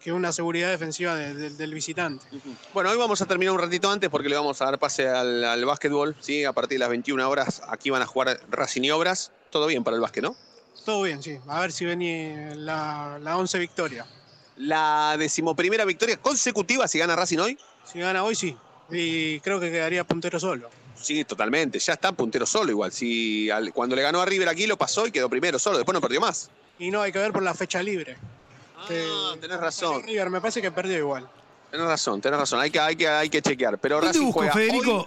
[0.00, 2.24] que una seguridad defensiva de- de- del visitante.
[2.72, 5.44] Bueno, hoy vamos a terminar un ratito antes porque le vamos a dar pase al,
[5.44, 6.44] al básquetbol, ¿sí?
[6.44, 9.32] A partir de las 21 horas aquí van a jugar Racing y Obras.
[9.50, 10.36] Todo bien para el básquet, ¿no?
[10.84, 11.38] Todo bien, sí.
[11.48, 14.06] A ver si venía la, la 11 victoria.
[14.58, 17.58] La decimoprimera victoria consecutiva si gana Racing hoy.
[17.84, 18.56] Si gana hoy, sí.
[18.90, 20.68] Y creo que quedaría puntero solo.
[21.00, 21.78] Sí, totalmente.
[21.78, 22.90] Ya está puntero solo igual.
[22.92, 25.78] Si al- cuando le ganó a River aquí lo pasó y quedó primero solo.
[25.78, 26.50] Después no perdió más.
[26.78, 28.16] Y no hay que ver por la fecha libre.
[28.76, 30.02] Ah, tenés razón.
[30.04, 31.28] River me parece que perdió igual.
[31.70, 32.60] Tenés razón, tenés razón.
[32.60, 33.78] Hay que, hay que, hay que chequear.
[33.78, 34.96] Pero ¿Dónde Racing busco, juega Federico?
[35.02, 35.06] hoy.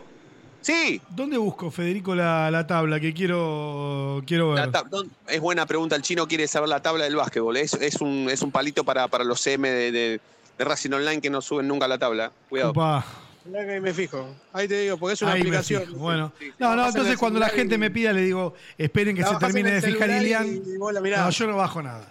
[0.62, 1.02] Sí.
[1.10, 4.68] ¿Dónde busco, Federico, la, la tabla que quiero, quiero ver?
[4.68, 5.96] La tab- ¿dónde- es buena pregunta.
[5.96, 7.58] El chino quiere saber la tabla del básquetbol.
[7.58, 10.20] Es, es, un, es un palito para, para los CM de, de-
[10.58, 12.32] de Racing Online que no suben nunca la tabla.
[12.50, 12.72] Cuidado.
[12.72, 13.04] Opa.
[13.44, 14.36] Ahí me fijo.
[14.54, 15.84] Ahí te digo, porque es una Ahí me aplicación.
[15.88, 15.98] fijo.
[15.98, 16.54] Bueno, Sí, sí.
[16.60, 19.36] no, no, entonces cuando la gente y- me pida le digo, esperen que La se
[19.38, 20.46] termine de fijar Ilian.
[20.48, 20.60] y.
[20.78, 22.08] No, yo no bajo nada.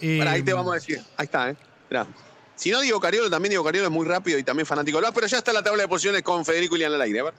[0.00, 1.00] Eh, Pará, ahí te vamos a decir.
[1.16, 1.56] Ahí está, ¿eh?
[1.88, 2.04] Mirá.
[2.56, 5.26] Si no, Diego Cariolo, también Diego Cariolo es muy rápido y también fanático del pero
[5.28, 7.20] ya está la tabla de posiciones con Federico Ilian al aire.
[7.20, 7.34] A ver.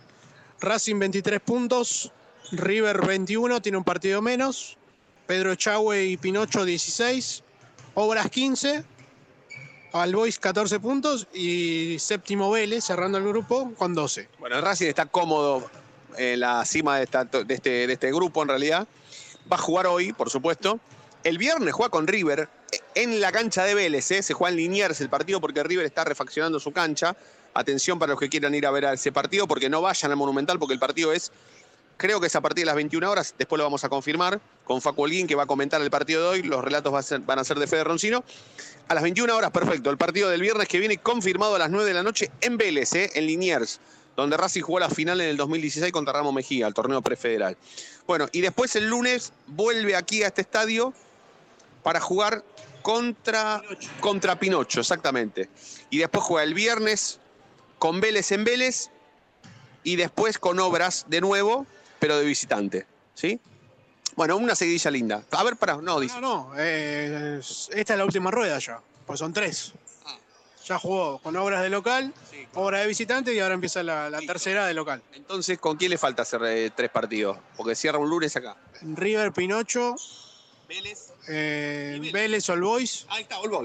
[0.61, 2.11] Racing 23 puntos,
[2.51, 4.77] River 21, tiene un partido menos.
[5.27, 7.43] Pedro Chahue y Pinocho 16,
[7.95, 8.83] Obras 15,
[9.93, 14.27] Albois 14 puntos y séptimo Vélez cerrando el grupo con 12.
[14.39, 15.69] Bueno, Racing está cómodo
[16.17, 18.87] en la cima este, de este grupo, en realidad.
[19.51, 20.79] Va a jugar hoy, por supuesto.
[21.23, 22.49] El viernes juega con River
[22.95, 24.11] en la cancha de Vélez.
[24.11, 24.23] ¿eh?
[24.23, 27.15] Se juega en Liniers el partido porque River está refaccionando su cancha.
[27.53, 30.17] Atención para los que quieran ir a ver a ese partido porque no vayan al
[30.17, 31.31] Monumental porque el partido es,
[31.97, 33.35] creo que es a partir de las 21 horas.
[33.37, 36.27] Después lo vamos a confirmar con Facu Holguín que va a comentar el partido de
[36.29, 36.43] hoy.
[36.43, 36.93] Los relatos
[37.25, 38.23] van a ser de Fede Roncino.
[38.87, 39.89] A las 21 horas, perfecto.
[39.89, 42.93] El partido del viernes que viene confirmado a las 9 de la noche en Vélez,
[42.93, 43.11] ¿eh?
[43.13, 43.79] en Liniers,
[44.15, 47.57] donde Racing jugó la final en el 2016 contra Ramos Mejía, el torneo prefederal.
[48.05, 50.93] Bueno, y después el lunes vuelve aquí a este estadio
[51.83, 52.43] para jugar
[52.81, 53.61] contra,
[53.99, 55.49] contra Pinocho, exactamente.
[55.89, 57.19] Y después juega el viernes
[57.83, 58.91] con Vélez en Vélez
[59.83, 61.67] y después con Obras de nuevo,
[61.99, 62.85] pero de visitante.
[63.13, 63.41] ¿Sí?
[64.15, 65.25] Bueno, una seguidilla linda.
[65.31, 66.15] A ver, para, no, dice.
[66.21, 69.73] No, no, eh, es- esta es la última rueda ya, pues son tres.
[70.05, 70.15] Ah.
[70.65, 72.13] Ya jugó con obras de local,
[72.53, 75.03] obra de visitante y ahora empieza la, la tercera de local.
[75.11, 77.37] Entonces, ¿con quién le falta hacer eh, tres partidos?
[77.57, 78.55] Porque cierra un lunes acá.
[78.81, 79.97] River Pinocho,
[81.29, 83.05] eh, Vélez, All Boys,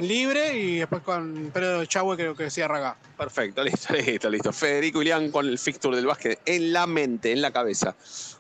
[0.00, 2.96] libre y después con Pedro Chahue creo que cierra acá.
[3.16, 4.52] Perfecto, listo, listo, listo.
[4.52, 7.94] Federico Ilián con el fixture del básquet en la mente, en la cabeza.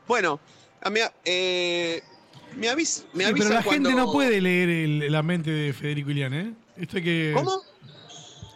[0.06, 0.40] Bueno,
[0.82, 2.02] a mí, eh,
[2.56, 5.72] me, avis, me Sí, pero la cuando- gente no puede leer el- la mente de
[5.72, 6.52] Federico Ilián, ¿eh?
[6.76, 7.32] Esto que...
[7.34, 7.62] ¿Cómo?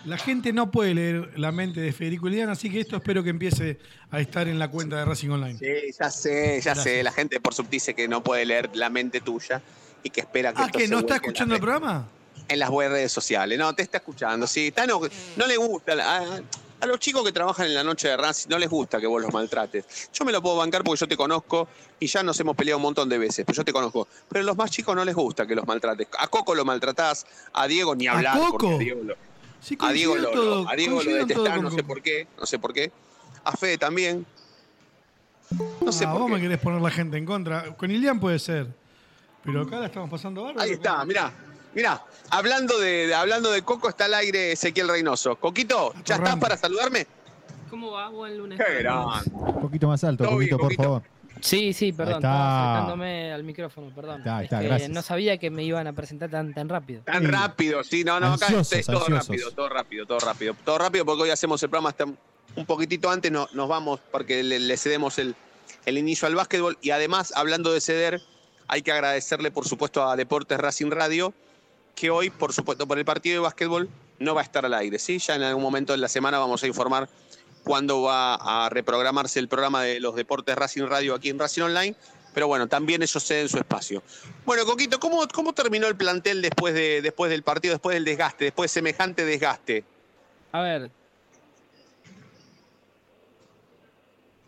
[0.05, 3.31] La gente no puede leer la mente de Federico Ilián, así que esto espero que
[3.31, 3.79] empiece
[4.11, 5.57] a estar en la cuenta de Racing Online.
[5.57, 6.83] Sí, ya sé, ya Gracias.
[6.83, 7.03] sé.
[7.05, 9.63] La gente por sub dice que no puede leer la mente tuya
[10.03, 12.07] y que espera que Ah, esto que se no está escuchando el programa.
[12.49, 13.59] en las redes sociales.
[13.59, 14.47] No, te está escuchando.
[14.47, 15.01] Sí, está, no,
[15.37, 15.93] no le gusta.
[15.95, 16.41] A,
[16.81, 19.23] a los chicos que trabajan en la noche de Racing no les gusta que vos
[19.23, 20.11] los maltrates.
[20.13, 21.69] Yo me lo puedo bancar porque yo te conozco
[22.01, 24.09] y ya nos hemos peleado un montón de veces, pero yo te conozco.
[24.29, 26.09] Pero a los más chicos no les gusta que los maltrates.
[26.19, 28.37] A Coco lo maltratás, a Diego ni ¿A hablar.
[28.37, 28.75] Coco?
[28.75, 29.15] a Diego lo,
[29.61, 31.87] Sí, a Diego lo, todo, a Diego lo detestás, no sé Coco.
[31.87, 32.91] por qué, no sé por qué.
[33.45, 34.27] A Fede también.
[35.81, 36.35] No sé Ah, por vos qué.
[36.37, 37.77] me querés poner la gente en contra.
[37.77, 38.67] Con Ilián puede ser.
[39.45, 40.61] Pero acá la estamos pasando bárbaro.
[40.63, 41.33] Ahí está, mirá.
[41.75, 45.37] Mirá, hablando de, de- hablando de Coco, está al aire Ezequiel Reynoso.
[45.37, 47.07] Coquito, ¿ya estás para saludarme?
[47.71, 48.11] ¿Cómo va?
[48.11, 48.61] Buen lunes.
[48.65, 49.31] Qué grande.
[49.33, 51.03] Un poquito más alto, Coquito, por favor.
[51.41, 54.19] Sí, sí, perdón, estaba acercándome al micrófono, perdón.
[54.19, 54.91] Está, Es está, que gracias.
[54.91, 57.03] no sabía que me iban a presentar tan, tan rápido.
[57.03, 59.27] Tan rápido, sí, no, no, acá Ansiosos, es todo ansiosos.
[59.29, 60.55] rápido, todo rápido, todo rápido.
[60.65, 64.43] Todo rápido porque hoy hacemos el programa hasta un poquitito antes, no, nos vamos porque
[64.45, 65.35] le, le cedemos el,
[65.87, 68.21] el inicio al básquetbol y además, hablando de ceder,
[68.73, 71.35] hay que agradecerle, por supuesto, a Deportes Racing Radio,
[71.95, 73.87] que hoy, por supuesto, por el partido de básquetbol
[74.19, 75.19] no va a estar al aire, ¿sí?
[75.19, 77.07] Ya en algún momento de la semana vamos a informar
[77.65, 81.95] cuándo va a reprogramarse el programa de los Deportes Racing Radio aquí en Racing Online,
[82.33, 84.03] pero bueno, también ellos ceden su espacio.
[84.47, 88.71] Bueno, Coquito, ¿cómo, terminó el plantel después, de, después del partido, después del desgaste, después
[88.71, 89.85] de semejante desgaste?
[90.51, 90.91] A ver.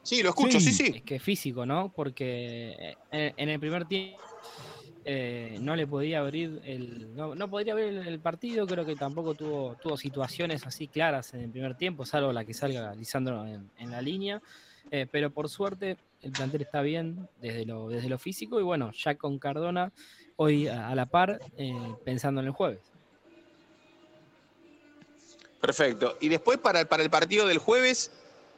[0.04, 0.92] Sí, lo escucho, sí, sí.
[0.96, 1.92] Es que físico, ¿no?
[1.92, 4.20] Porque en, en el primer tiempo
[5.04, 7.16] eh, no le podía abrir el.
[7.16, 11.34] No, no podría abrir el, el partido, creo que tampoco tuvo, tuvo situaciones así claras
[11.34, 14.40] en el primer tiempo, salvo la que salga Lisandro en, en la línea.
[14.90, 18.92] Eh, pero por suerte el plantel está bien desde lo, desde lo físico y bueno,
[18.92, 19.90] ya con Cardona
[20.36, 22.80] hoy a, a la par eh, pensando en el jueves.
[25.62, 26.18] Perfecto.
[26.20, 28.12] ¿Y después para, para el partido del jueves,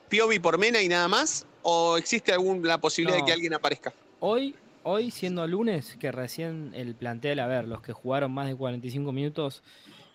[0.08, 1.46] Piovi por Mena y nada más?
[1.62, 3.24] ¿O existe alguna posibilidad No.
[3.24, 3.92] de que alguien aparezca?
[4.20, 8.54] Hoy, hoy siendo lunes, que recién el plantel, a ver, los que jugaron más de
[8.54, 9.62] 45 minutos,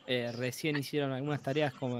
[0.08, 2.00] eh, recién hicieron algunas tareas como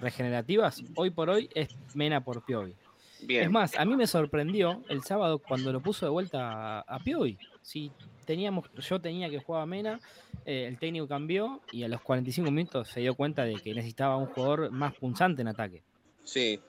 [0.00, 2.74] regenerativas, hoy por hoy es Mena por Piovi.
[3.22, 3.44] Bien.
[3.44, 6.98] Es más, a mí me sorprendió el sábado cuando lo puso de vuelta a, a
[6.98, 7.38] Piovi.
[7.62, 7.90] Si
[8.26, 10.00] teníamos, yo tenía que jugar a Mena,
[10.44, 14.16] eh, el técnico cambió y a los 45 minutos se dio cuenta de que necesitaba
[14.18, 15.82] un jugador más punzante en ataque.
[16.24, 16.60] Sí.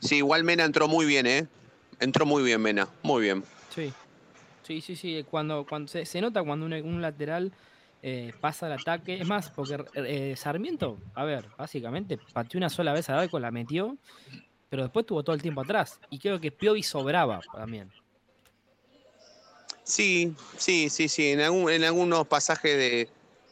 [0.00, 1.46] Sí, igual Mena entró muy bien, ¿eh?
[1.98, 3.44] Entró muy bien Mena, muy bien.
[3.74, 3.92] Sí,
[4.62, 5.24] sí, sí, sí.
[5.30, 7.52] Cuando, cuando se, se nota cuando un, un lateral
[8.02, 9.20] eh, pasa al ataque.
[9.20, 13.50] Es más, porque eh, Sarmiento, a ver, básicamente pateó una sola vez al arco, la
[13.50, 13.96] metió,
[14.70, 15.98] pero después tuvo todo el tiempo atrás.
[16.08, 17.90] Y creo que Piovi sobraba también.
[19.84, 21.28] Sí, sí, sí, sí.
[21.28, 23.08] En, algún- en algunos pasajes de-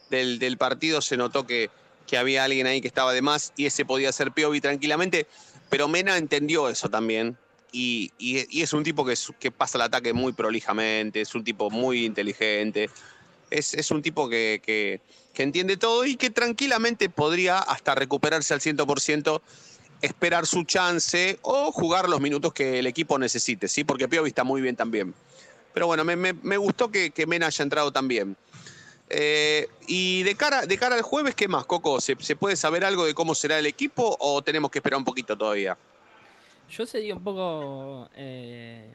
[0.09, 1.69] del, del partido se notó que,
[2.07, 5.27] que había alguien ahí que estaba de más y ese podía ser Piovi tranquilamente,
[5.69, 7.37] pero Mena entendió eso también.
[7.71, 11.69] Y, y- es un tipo que, que pasa el ataque muy prolijamente, es un tipo
[11.69, 12.89] muy inteligente,
[13.51, 15.01] es, es un tipo que, que-
[15.33, 19.41] que entiende todo y que tranquilamente podría hasta recuperarse al 100%,
[20.01, 23.83] esperar su chance o jugar los minutos que el equipo necesite, ¿sí?
[23.83, 25.13] Porque Piovi está muy bien también.
[25.73, 28.35] Pero bueno, me, me- me gustó que, que Mena haya entrado también.
[29.09, 31.99] Eh, y de cara, de cara al jueves, ¿qué más, Coco?
[31.99, 35.35] ¿Se, puede saber algo de cómo será el equipo o tenemos que esperar un poquito
[35.35, 35.77] todavía?
[36.69, 38.93] Yo sería un poco eh,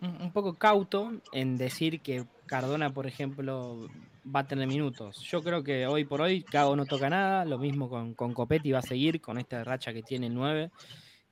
[0.00, 3.88] un poco cauto en decir que Cardona, por ejemplo,
[4.24, 5.20] va a tener minutos.
[5.22, 8.70] Yo creo que hoy por hoy Cago no toca nada, lo mismo con, con Copetti
[8.70, 10.70] va a seguir con esta racha que tiene el 9.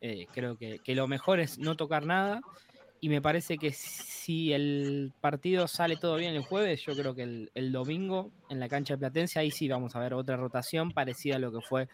[0.00, 2.40] Eh, creo que, que lo mejor es no tocar nada.
[3.04, 7.24] Y me parece que si el partido sale todo bien el jueves, yo creo que
[7.24, 10.92] el, el domingo en la cancha de Platense, ahí sí vamos a ver otra rotación
[10.92, 11.88] parecida a lo que fue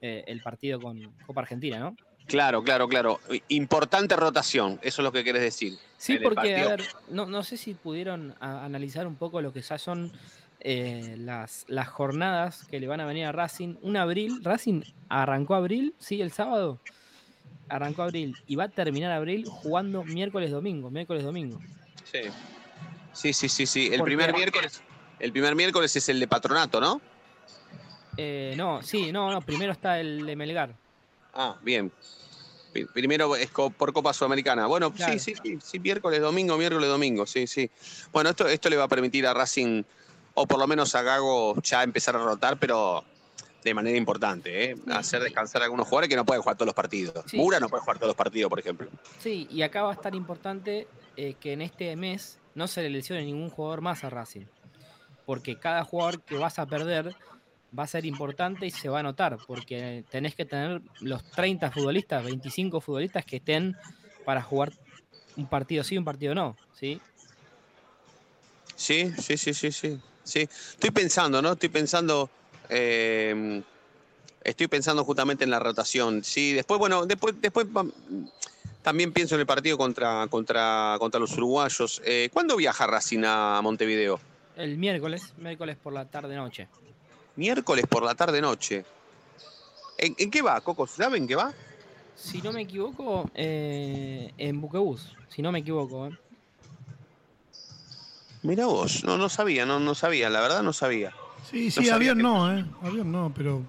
[0.00, 1.96] eh, el partido con Copa Argentina, ¿no?
[2.26, 3.18] Claro, claro, claro.
[3.48, 5.72] Importante rotación, eso es lo que querés decir.
[5.96, 9.78] Sí, porque, a ver, no, no sé si pudieron analizar un poco lo que ya
[9.78, 10.12] son
[10.60, 13.78] eh, las, las jornadas que le van a venir a Racing.
[13.82, 16.78] Un abril, Racing arrancó abril, sí, el sábado.
[17.72, 21.58] Arrancó abril y va a terminar abril jugando miércoles domingo, miércoles domingo.
[22.04, 22.20] Sí.
[23.14, 23.90] Sí, sí, sí, sí.
[23.92, 24.82] El primer miércoles,
[25.18, 27.00] el primer miércoles es el de patronato, ¿no?
[28.18, 30.74] Eh, no, sí, no, no, primero está el de Melgar.
[31.32, 31.90] Ah, bien.
[32.74, 34.66] Pri- Primero es por Copa Sudamericana.
[34.66, 35.18] Bueno, Claro.
[35.18, 37.70] sí, sí, sí, miércoles, domingo, miércoles, domingo, sí, sí.
[38.12, 39.82] Bueno, esto, esto le va a permitir a Racing,
[40.34, 43.02] o por lo menos a Gago, ya empezar a rotar, pero
[43.62, 44.76] de manera importante, ¿eh?
[44.90, 47.24] Hacer descansar a algunos jugadores que no pueden jugar todos los partidos.
[47.26, 47.36] Sí.
[47.36, 48.88] Mura no puede jugar todos los partidos, por ejemplo.
[49.18, 52.90] Sí, y acá va a estar importante eh, que en este mes no se le
[52.90, 54.46] lesione ningún jugador más a Racing.
[55.26, 57.14] Porque cada jugador que vas a perder
[57.78, 59.38] va a ser importante y se va a notar.
[59.46, 63.76] Porque tenés que tener los 30 futbolistas, 25 futbolistas que estén
[64.24, 64.72] para jugar
[65.36, 66.56] un partido sí, un partido no.
[66.72, 67.00] ¿sí?
[68.76, 70.00] Sí, sí, sí, sí, sí.
[70.24, 70.40] sí.
[70.40, 71.52] Estoy pensando, ¿no?
[71.52, 72.30] Estoy pensando.
[72.68, 73.62] Eh,
[74.44, 76.24] estoy pensando justamente en la rotación.
[76.24, 77.86] Sí, después, bueno, después, después va-
[78.82, 82.02] también pienso en el partido contra, contra, contra los uruguayos.
[82.04, 84.18] Eh, ¿Cuándo viaja Racing a Montevideo?
[84.56, 86.68] El miércoles, miércoles por la tarde-noche.
[87.36, 88.84] Miércoles por la tarde-noche.
[89.98, 90.86] ¿En, en qué va, Coco?
[90.86, 91.52] ¿Saben qué va?
[92.16, 95.16] Si no me equivoco, eh, en Buquebus.
[95.28, 96.08] Si no me equivoco.
[96.08, 96.18] ¿eh?
[98.42, 101.14] Mira vos, no, no sabía, no, no sabía, la verdad no sabía.
[101.50, 102.64] Sí, No sí, avión que- no, ¿eh?
[102.82, 103.62] Avión no, pero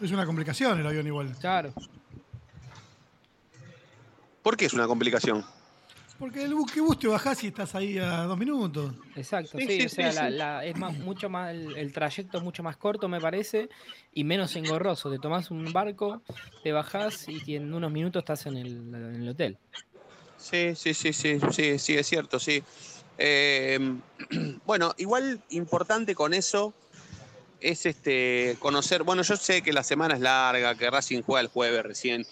[0.00, 1.34] es una complicación el avión igual.
[1.40, 1.72] Claro.
[4.42, 5.44] ¿Por qué es una complicación?
[6.18, 8.94] Porque el buquebús te bajás y estás ahí a dos minutos.
[9.16, 10.36] Exacto, Sí, sí, sí, o sea, sí, la- sí.
[10.36, 13.68] la- es más, mucho más, el, el trayecto es mucho más corto, me parece,
[14.14, 15.10] y menos engorroso.
[15.10, 16.22] Te tomás un barco,
[16.62, 19.58] te bajás y en unos minutos estás en el, en el hotel.
[20.38, 22.62] Sí, sí, sí, sí, sí, sí, es cierto, sí.
[23.18, 23.78] Eh,
[24.64, 26.72] bueno, igual importante con eso
[27.60, 29.02] es este conocer.
[29.02, 32.26] Bueno, yo sé que la semana es larga, que Racing juega el jueves recién.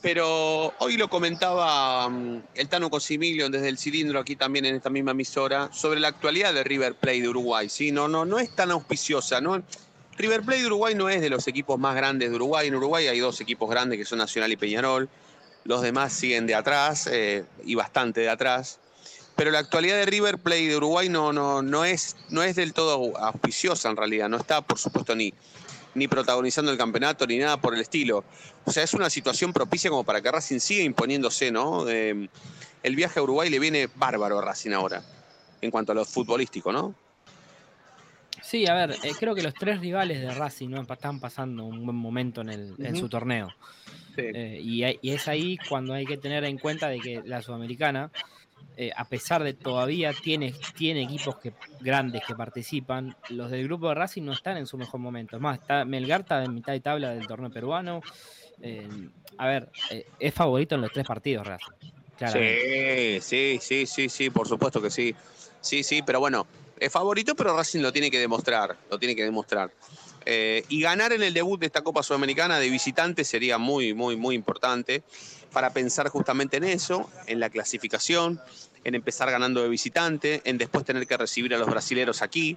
[0.00, 4.90] Pero hoy lo comentaba mm, el Tano Cosimilio desde el cilindro aquí también en esta
[4.90, 7.68] misma emisora sobre la actualidad de River Plate de Uruguay.
[7.68, 7.90] ¿sí?
[7.90, 9.40] No, no, no es tan auspiciosa.
[9.40, 9.60] ¿no?
[10.16, 12.68] River Plate de Uruguay no es de los equipos más grandes de Uruguay.
[12.68, 15.08] En Uruguay hay dos equipos grandes que son Nacional y Peñarol.
[15.64, 18.78] Los demás siguen de atrás eh, y bastante de atrás.
[19.38, 22.72] Pero la actualidad de River Plate de Uruguay no, no, no, es, no es del
[22.72, 24.28] todo auspiciosa en realidad.
[24.28, 25.32] No está, por supuesto, ni,
[25.94, 28.24] ni protagonizando el campeonato, ni nada por el estilo.
[28.64, 31.88] O sea, es una situación propicia como para que Racing siga imponiéndose, ¿no?
[31.88, 32.28] Eh,
[32.82, 35.04] el viaje a Uruguay le viene bárbaro a Racing ahora,
[35.60, 36.96] en cuanto a lo futbolístico, ¿no?
[38.42, 40.82] Sí, a ver, eh, creo que los tres rivales de Racing ¿no?
[40.82, 43.54] están pasando un buen momento en, el, en su torneo.
[44.16, 48.10] Eh, y, y es ahí cuando hay que tener en cuenta de que la Sudamericana,
[48.80, 53.88] eh, a pesar de todavía tiene, tiene equipos que, grandes que participan, los del grupo
[53.88, 55.34] de Racing no están en su mejor momento.
[55.34, 58.00] Es más, está, Melgar está en mitad de tabla del torneo peruano.
[58.62, 58.88] Eh,
[59.36, 61.90] a ver, eh, es favorito en los tres partidos Racing.
[62.16, 63.20] claramente.
[63.20, 65.12] Sí, sí, sí, sí, sí, por supuesto que sí.
[65.60, 66.46] Sí, sí, pero bueno,
[66.78, 69.72] es favorito, pero Racing lo tiene que demostrar, lo tiene que demostrar.
[70.24, 74.36] Y ganar en el debut de esta Copa Sudamericana de visitante sería muy, muy, muy
[74.36, 75.02] importante
[75.52, 78.40] para pensar justamente en eso, en la clasificación,
[78.84, 82.56] en empezar ganando de visitante, en después tener que recibir a los brasileros aquí.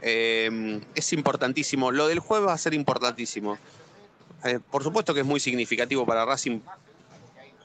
[0.00, 1.92] Eh, es importantísimo.
[1.92, 3.58] Lo del jueves va a ser importantísimo.
[4.44, 6.60] Eh, por supuesto que es muy significativo para Racing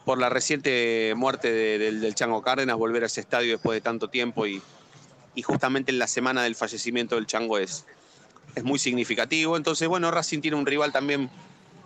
[0.05, 3.81] por la reciente muerte de- del, del Chango Cárdenas, volver a ese estadio después de
[3.81, 4.61] tanto tiempo y,
[5.35, 7.85] y justamente en la semana del fallecimiento del Chango es,
[8.55, 9.57] es muy significativo.
[9.57, 11.29] Entonces, bueno, Racing tiene un rival también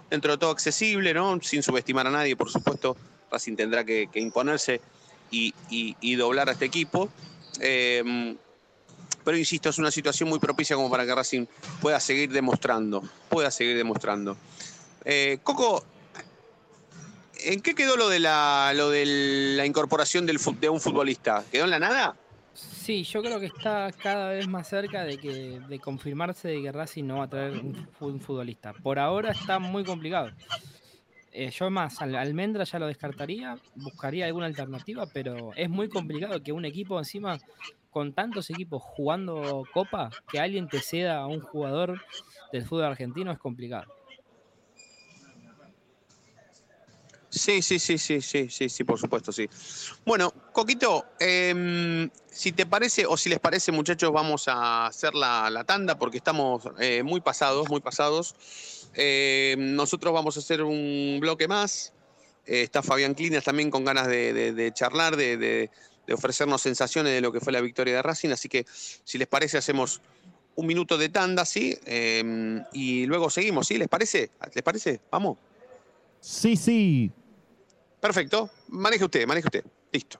[0.09, 1.39] dentro de todo accesible, ¿no?
[1.41, 2.97] Sin subestimar a nadie, por supuesto.
[3.31, 4.81] Racing tendrá que, que imponerse
[5.31, 7.09] y, y- y doblar a este equipo.
[7.59, 8.35] Eh,
[9.23, 11.45] pero insisto, es una situación muy propicia como para que Racing
[11.81, 14.35] pueda seguir demostrando, pueda seguir demostrando.
[15.05, 15.83] Eh, Coco,
[17.43, 19.05] ¿en qué quedó lo de la, lo de
[19.57, 21.43] la incorporación del, de un futbolista?
[21.51, 22.15] ¿Quedó en la nada?
[22.53, 26.71] Sí, yo creo que está cada vez más cerca de que de confirmarse de que
[26.71, 27.53] Racing no va a traer
[27.99, 28.73] un futbolista.
[28.73, 30.31] Por ahora está muy complicado.
[31.33, 36.43] Eh, yo más, al Almendra ya lo descartaría, buscaría alguna alternativa, pero es muy complicado
[36.43, 37.37] que un equipo encima,
[37.89, 42.01] con tantos equipos jugando Copa, que alguien te ceda a un jugador
[42.51, 43.85] del fútbol argentino es complicado.
[47.29, 49.49] Sí, sí, sí, sí, sí, sí, sí, por supuesto, sí.
[50.05, 55.49] Bueno, Coquito, em, si te parece o si les parece, muchachos, vamos a hacer la,
[55.49, 58.80] la tanda porque estamos eh, muy pasados, muy pasados.
[58.95, 61.93] Eh, nosotros vamos a hacer un bloque más.
[62.45, 65.69] Eh, está Fabián Clinas también con ganas de, de- de charlar, de,
[66.11, 68.31] ofrecernos sensaciones de lo que fue la victoria de Racing.
[68.31, 70.01] Así que, si les parece, hacemos
[70.55, 71.77] un minuto de tanda, ¿sí?
[71.85, 73.77] Em, y luego seguimos, ¿sí?
[73.77, 74.31] ¿Les parece?
[74.53, 74.99] ¿Les parece?
[75.09, 75.37] Vamos.
[76.19, 77.09] Sí, sí.
[78.01, 78.49] Perfecto.
[78.67, 79.63] Maneje usted, maneje usted.
[79.93, 80.19] Listo.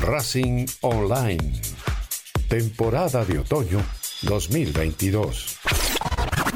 [0.00, 1.60] Racing Online.
[2.48, 3.80] Temporada de otoño
[4.22, 5.58] 2022.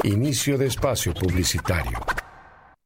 [0.05, 2.22] Inicio de espacio publicitario.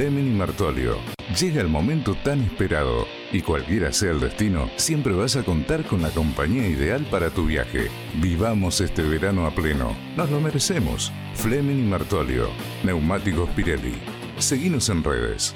[0.00, 0.96] Fleming y Martolio.
[1.38, 6.00] Llega el momento tan esperado y cualquiera sea el destino, siempre vas a contar con
[6.00, 7.90] la compañía ideal para tu viaje.
[8.14, 9.94] Vivamos este verano a pleno.
[10.16, 11.12] Nos lo merecemos.
[11.34, 12.48] Fleming y Martolio.
[12.82, 14.00] Neumáticos Pirelli.
[14.38, 15.54] Seguinos en redes.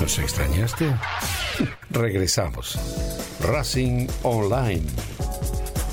[0.00, 0.90] ¿Nos extrañaste?
[1.90, 2.78] Regresamos.
[3.42, 4.86] Racing Online.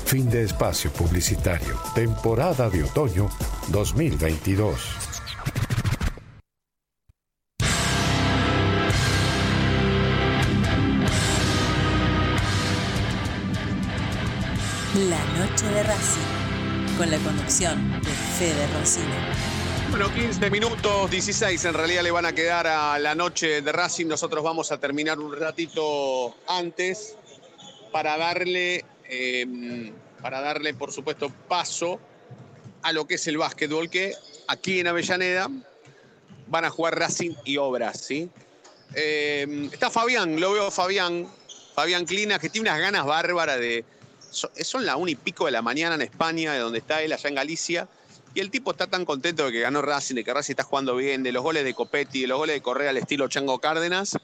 [0.06, 1.78] Fin de espacio publicitario.
[1.94, 3.28] Temporada de otoño
[3.68, 5.09] 2022.
[15.68, 19.06] De Racing, con la conducción de Fede Rossini.
[19.90, 24.06] Bueno, 15 minutos, 16 en realidad le van a quedar a la noche de Racing.
[24.06, 27.14] Nosotros vamos a terminar un ratito antes
[27.92, 29.92] para darle, eh,
[30.22, 32.00] para darle, por supuesto, paso
[32.80, 34.14] a lo que es el básquetbol, que
[34.48, 35.50] aquí en Avellaneda
[36.46, 38.30] van a jugar Racing y Obras, ¿sí?
[38.94, 41.28] Eh, está Fabián, lo veo Fabián,
[41.74, 43.84] Fabián Clina, que tiene unas ganas bárbaras de...
[44.30, 47.12] so- Son la una y pico de la mañana en España, de donde está él,
[47.12, 47.88] allá en Galicia,
[48.34, 50.94] y el tipo está tan contento de que ganó Racing, de que Racing está jugando
[50.96, 54.16] bien, de los goles de Copetti, de los goles de Correa al estilo Chango Cárdenas,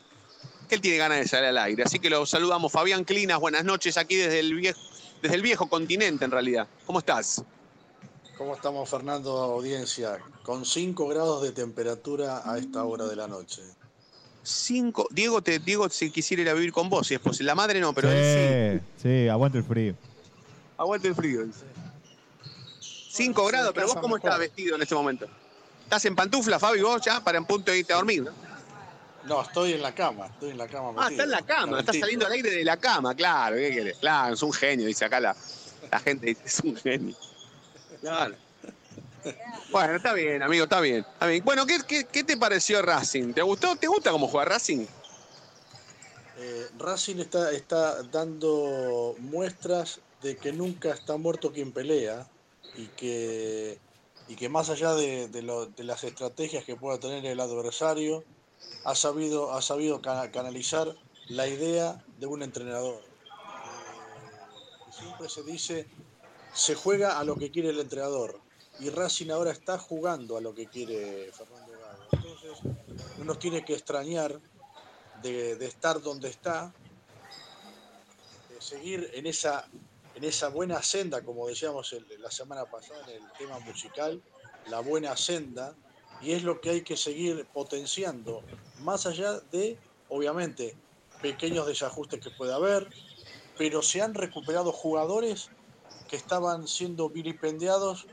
[0.68, 1.82] que él tiene ganas de salir al aire.
[1.84, 2.72] Así que lo saludamos.
[2.72, 4.78] Fabián Clinas, buenas noches aquí desde el viejo,
[5.22, 6.66] desde el viejo continente en realidad.
[6.86, 7.42] ¿Cómo estás?
[8.36, 10.18] ¿Cómo estamos, Fernando, audiencia?
[10.42, 13.62] Con 5 grados de temperatura a esta hora de la noche.
[14.48, 15.08] Cinco.
[15.10, 17.46] Diego, te, Diego, si quisiera ir a vivir con vos, si es posible.
[17.48, 18.86] La madre no, pero él sí.
[19.02, 19.94] sí, sí, aguanta el frío.
[20.78, 21.44] Aguante el frío.
[21.44, 21.64] dice.
[22.80, 24.30] Cinco Bueno, grados, sí, pero vos cómo mejor.
[24.30, 25.26] estás vestido en este momento?
[25.82, 28.22] ¿Estás en pantufla, Fabi, vos ya para en punto de irte a dormir?
[28.22, 28.30] ¿no?
[29.24, 30.92] No, estoy en la cama, estoy en la cama.
[30.96, 33.98] Ah, está en la cama, está saliendo al aire de la cama, claro, ¿qué querés?
[33.98, 35.34] Claro, es un genio, dice acá la,
[35.90, 37.16] la gente, dice, es un genio.
[38.00, 38.36] Claro.
[39.70, 40.98] Bueno, está bien, amigo, está bien.
[40.98, 41.44] Está bien.
[41.44, 43.32] Bueno, ¿qué, te pareció Racing?
[43.32, 43.76] ¿Te gustó?
[43.76, 44.86] ¿Te gusta cómo juega Racing?
[46.38, 52.28] Eh, Racing está, dando muestras de que nunca está muerto quien pelea
[52.76, 53.78] y que,
[54.28, 58.24] y que más allá de, de las estrategias que pueda tener el adversario,
[58.84, 60.94] ha sabido, ha sabido cana- canalizar
[61.28, 63.02] la idea de un entrenador.
[63.02, 65.88] Eh, siempre se dice,
[66.54, 68.45] se juega a lo que quiere el entrenador
[68.78, 72.04] y Racing ahora está jugando a lo que quiere Fernando Gago.
[72.12, 74.40] Entonces, no nos tiene que extrañar
[75.22, 76.72] de, estar donde está,
[78.50, 79.66] de seguir en esa,
[80.14, 84.22] en esa buena senda, como decíamos la semana pasada en el tema musical,
[84.68, 85.74] la buena senda,
[86.20, 88.42] y es lo que hay que seguir potenciando,
[88.80, 90.76] más allá de, obviamente,
[91.22, 92.88] pequeños desajustes que pueda haber,
[93.56, 95.48] pero se han recuperado jugadores
[96.08, 98.06] que estaban siendo vilipendiados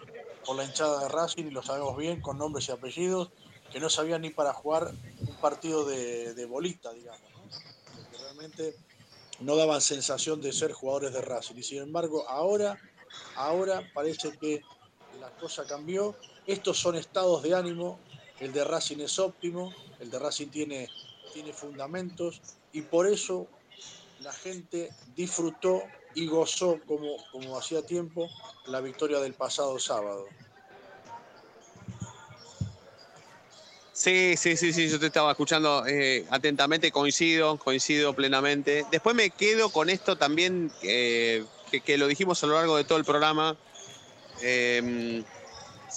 [0.45, 3.31] por la hinchada de Racing, y lo sabemos bien, con nombres y apellidos,
[3.71, 7.21] que no sabían ni para jugar un partido de, bolita, digamos,
[8.19, 8.75] realmente
[9.39, 11.55] no daban sensación de ser jugadores de Racing.
[11.55, 12.79] Y sin embargo, ahora,
[13.35, 14.61] ahora parece que
[15.19, 16.15] la cosa cambió.
[16.45, 17.99] Estos son estados de ánimo.
[18.39, 20.89] El de Racing es óptimo, el de Racing tiene,
[21.33, 22.41] tiene fundamentos
[22.73, 23.47] y por eso
[24.21, 25.83] la gente disfrutó
[26.13, 28.29] y gozó como, como hacía tiempo
[28.67, 30.29] la victoria del pasado sábado.
[33.91, 38.85] Sí, sí, sí, sí, yo te estaba escuchando eh, atentamente, coincido, coincido plenamente.
[38.89, 42.85] Después me quedo con esto también, eh, que, que lo dijimos a lo largo de
[42.85, 43.55] todo el programa,
[44.41, 45.23] eh,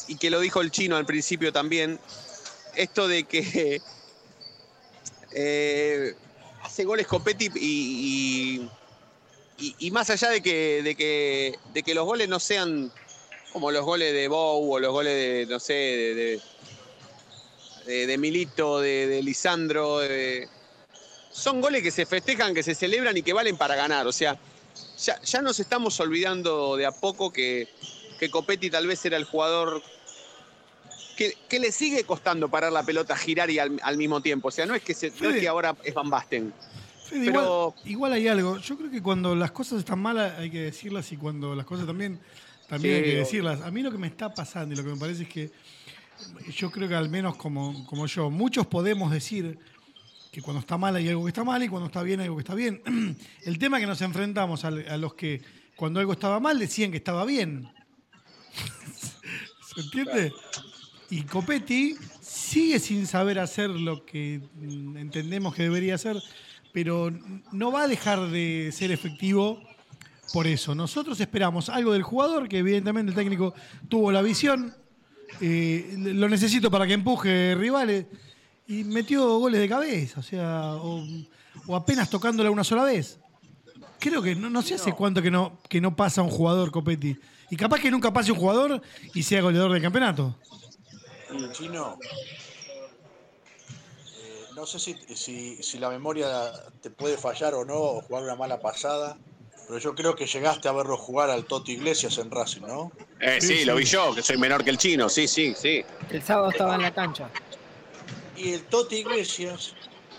[0.08, 1.98] y que lo dijo el chino al principio también,
[2.74, 3.80] esto de que
[6.62, 8.68] hace goles Copetti y-
[9.58, 12.90] y- y más allá de que, de, que, de que los goles no sean
[13.52, 16.40] como los goles de Bow o los goles de, no sé, de,
[17.86, 20.48] de- de- Milito, de, de Lisandro, de-
[21.30, 24.06] son goles que se festejan, que se celebran y que valen para ganar.
[24.06, 24.38] O sea,
[24.98, 27.68] ya, ya nos estamos olvidando de a poco que,
[28.18, 29.82] que Copetti tal vez era el jugador
[31.16, 34.48] que, que le sigue costando parar la pelota, girar y al, al mismo tiempo.
[34.48, 36.52] O sea, no es que, se- no es que ahora es Van Basten.
[37.10, 38.58] Pero- igual, igual hay algo.
[38.58, 41.86] Yo creo que cuando las cosas están malas hay que decirlas y cuando las cosas
[41.86, 42.18] también,
[42.68, 43.60] también Sí, hay que decirlas.
[43.62, 45.50] A mí lo que me está pasando y lo que me parece es que
[46.54, 49.58] yo creo que al menos como, como yo, muchos podemos decir
[50.32, 52.36] que cuando está mal hay algo que está mal y cuando está bien hay algo
[52.36, 52.82] que está bien.
[53.44, 55.42] El tema es que nos enfrentamos a, los que
[55.76, 57.68] cuando algo estaba mal decían que estaba bien.
[59.74, 60.32] ¿Se entiende?
[61.10, 66.20] Y Copetti sigue sin saber hacer lo que entendemos que debería hacer,
[66.76, 67.10] pero
[67.52, 69.62] no va a dejar de ser efectivo
[70.34, 70.74] por eso.
[70.74, 73.54] Nosotros esperamos algo del jugador, que evidentemente el técnico
[73.88, 74.74] tuvo la visión,
[75.40, 78.04] eh, lo necesito para que empuje rivales,
[78.68, 81.02] y metió goles de cabeza, o sea, o,
[81.66, 83.20] o apenas tocándola una sola vez.
[83.98, 87.16] Creo que no, no sé hace cuánto que no, que no pasa un jugador, Copetti.
[87.50, 88.82] Y capaz que nunca pase un jugador
[89.14, 90.36] y sea goleador del campeonato.
[91.32, 91.98] Y Chino,
[94.56, 96.50] no sé si, si, si la memoria
[96.80, 99.18] te puede fallar o no, o jugar una mala pasada,
[99.68, 102.90] pero yo creo que llegaste a verlo jugar al Toto Iglesias en Racing, ¿no?
[103.20, 105.84] Eh, sí, lo vi yo, que soy menor que el chino, sí, sí, sí.
[106.10, 107.28] El sábado estaba en la cancha.
[108.34, 109.74] Y el Toti Iglesias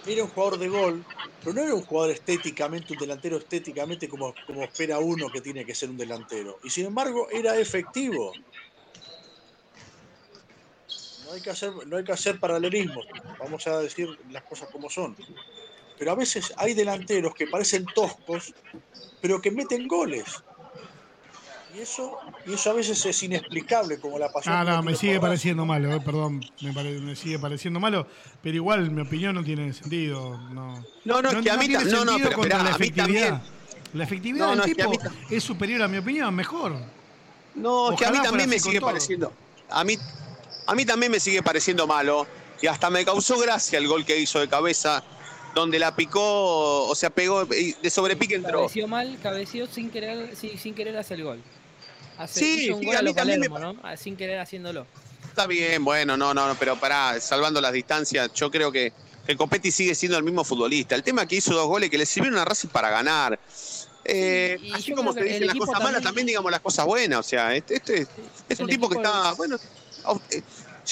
[0.06, 1.06] era un jugador de gol,
[1.40, 5.66] pero no era un jugador estéticamente, un delantero estéticamente como, como espera uno que tiene
[5.66, 6.60] que ser un delantero.
[6.64, 8.34] Y sin embargo, era efectivo.
[11.28, 13.06] No hay que hacer, no hay que hacer paralelismos,
[13.40, 15.16] vamos a decir las cosas como son.
[16.00, 18.54] Pero a veces hay delanteros que parecen toscos,
[19.22, 20.26] pero que meten goles.
[21.76, 24.56] Y eso, y eso a veces es inexplicable, como la pasión.
[24.56, 28.08] Ah, no, me sigue pareciendo malo, eh, perdón, me, pare- me sigue pareciendo malo,
[28.42, 30.38] pero igual mi opinión no tiene sentido.
[30.54, 32.78] No, No, no, es que a mí no, no, sentido pero contra esperá, la a
[32.80, 33.28] mí efectividad.
[33.28, 33.58] también.
[33.94, 36.74] La efectividad No, no, del es que a tipo es superior a mi opinión, mejor.
[37.56, 38.90] No, es que a mí Ojalá también me sigue todo.
[38.90, 39.34] pareciendo.
[39.70, 39.98] A mí,
[40.68, 42.28] a mí también me sigue pareciendo malo.
[42.62, 45.04] Y hasta me causó gracia el gol que hizo de cabeza,
[45.54, 48.60] donde la picó, o sea, pegó de sobrepique entró.
[48.62, 51.42] Cabeció mal, cabeció sin querer, sí, sin querer hacer el gol.
[52.18, 53.80] Hace, Sí, un sí, gol a a lo también me Palermo, ¿no?
[53.88, 54.88] Ah, Sin querer haciéndolo.
[55.28, 58.92] Está bien, bueno, no, no, pero pará, salvando las distancias, yo creo que,
[59.28, 60.96] que Copetti sigue siendo el mismo futbolista.
[60.96, 63.40] El tema es que hizo dos goles que le sirvieron a Racing para ganar.
[64.04, 66.86] Eh, y así como se el dicen las cosas malas, también- también digamos las cosas
[66.88, 67.20] buenas.
[67.20, 68.08] O sea, este, este
[68.50, 69.60] es un El tipo que está, es- bueno,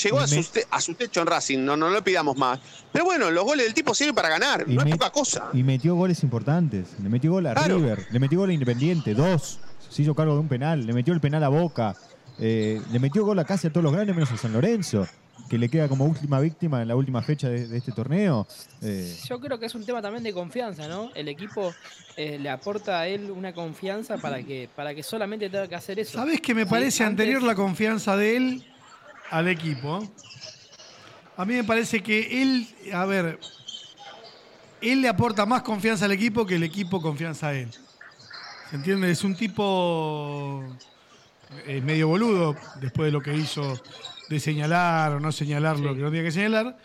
[0.03, 2.59] llegó a su, te- a su techo en Racing, no, no le pidamos más.
[2.91, 5.49] Pero bueno, los goles del tipo sirven para ganar, Y no es poca cosa.
[5.53, 6.89] Y metió goles importantes.
[7.01, 7.77] Le metió gol a Claro.
[7.77, 9.59] River, le metió gol a Independiente, dos.
[9.89, 11.95] Se hizo cargo de un penal, le metió el penal a Boca,
[12.39, 15.07] eh, le metió gol a casi a todos los grandes menos a San Lorenzo,
[15.49, 18.45] que le queda como última víctima en la última fecha de, de este torneo.
[18.81, 21.11] Eh, Yo creo que es un tema también de confianza, ¿no?
[21.15, 21.73] El equipo
[22.17, 25.97] eh, le aporta a él una confianza para que, para que solamente tenga que hacer
[25.99, 26.17] eso.
[26.17, 28.65] ¿Sabés que me Sí, parece antes- anterior la confianza de él
[29.32, 30.07] al equipo?
[31.38, 33.39] A mí me parece que él, a ver,
[34.82, 37.69] él le aporta más confianza al equipo que el equipo confianza a él.
[38.69, 39.11] ¿Se entiende?
[39.11, 40.63] Es un tipo
[41.67, 43.80] eh, medio boludo después de lo que hizo
[44.30, 46.78] de señalar o no señalar lo que no tenía que señalar.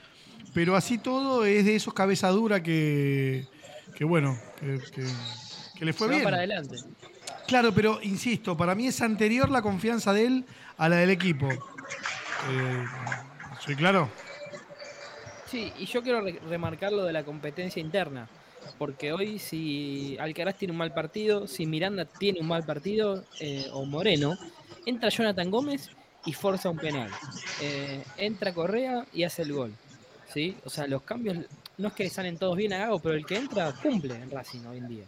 [0.52, 3.46] Pero así todo es de esos cabeza dura que,
[3.94, 5.06] que bueno, que, que-
[5.78, 6.24] que le fue Se va bien.
[6.24, 6.76] para adelante.
[7.46, 10.44] Claro, pero insisto, para mí es anterior la confianza de él
[10.76, 11.48] a la del equipo.
[12.48, 12.84] Eh,
[13.60, 14.08] ¿Soy claro?
[15.50, 18.28] Sí, y yo quiero re- remarcar lo de la competencia interna.
[18.78, 23.66] Porque hoy si Alcaraz tiene un mal partido, si Miranda tiene un mal partido, eh,
[23.72, 24.36] o Moreno,
[24.86, 25.90] entra Jonathan Gómez
[26.24, 27.10] y forza un penal.
[27.60, 29.72] Eh, entra Correa y hace el gol.
[30.32, 30.56] ¿sí?
[30.64, 31.38] O sea, los cambios
[31.78, 34.60] no es que salen todos bien a Gago, pero el que entra cumple en Racing
[34.66, 35.04] hoy en día.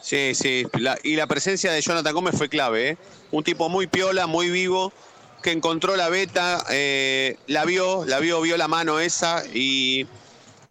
[0.00, 0.64] Sí, sí.
[0.78, 2.98] la- y la presencia de Jonathan Gómez fue clave, ¿eh?
[3.32, 4.92] Un tipo muy piola, muy vivo,
[5.46, 10.04] que encontró la beta, eh, la vio, la vio, vio la mano esa y,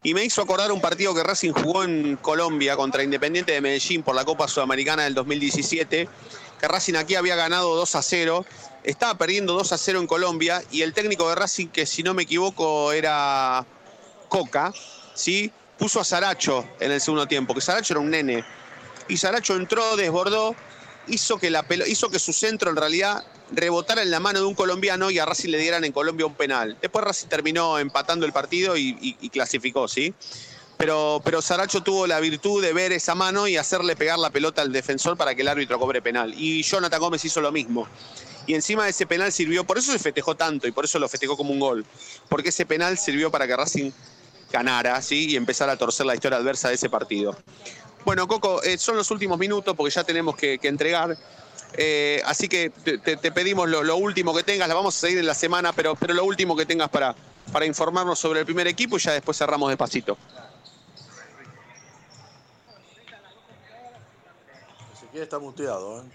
[0.04, 4.04] y me hizo acordar un partido que Racing jugó en Colombia contra Independiente de Medellín
[4.04, 6.10] por la Copa Sudamericana del 2017,
[6.60, 8.46] que Racing aquí había ganado 2 a 0,
[8.84, 12.14] estaba perdiendo 2 a 0 en Colombia y el técnico de Racing, que si no
[12.14, 13.66] me equivoco era
[14.28, 14.74] Coca,
[15.14, 15.54] ¿sí?
[15.78, 18.44] puso a Saracho en el segundo tiempo, que Saracho era un nene
[19.08, 20.54] y Saracho entró, desbordó,
[21.08, 24.56] hizo que, la hizo que su centro en realidad rebotara en la mano de un
[24.56, 26.78] colombiano y a Racing le dieran en Colombia un penal.
[26.82, 30.14] Después Racing terminó empatando el partido y, clasificó, ¿sí?
[30.78, 34.62] Pero, pero Saracho tuvo la virtud de ver esa mano y hacerle pegar la pelota
[34.62, 36.34] al defensor para que el árbitro cobre penal.
[36.38, 37.88] Y Jonathan Gómez hizo lo mismo.
[38.46, 41.08] Y encima de ese penal sirvió, por eso se festejó tanto y por eso lo
[41.08, 41.86] festejó como un gol.
[42.28, 43.92] Porque ese penal sirvió para que Racing
[44.52, 45.32] ganara, ¿sí?
[45.32, 47.38] Y empezara a torcer la historia adversa de ese partido.
[48.04, 51.18] Bueno, Coco, eh, son los últimos minutos porque ya tenemos que entregar.
[51.78, 55.34] Eh, así que te, pedimos lo, último que tengas, la vamos a seguir en la
[55.34, 57.16] semana, pero, pero lo último que tengas para,
[57.52, 60.18] para informarnos sobre el primer equipo y ya después cerramos despacito.
[64.94, 66.06] Ezequiel está muteado, ¿eh?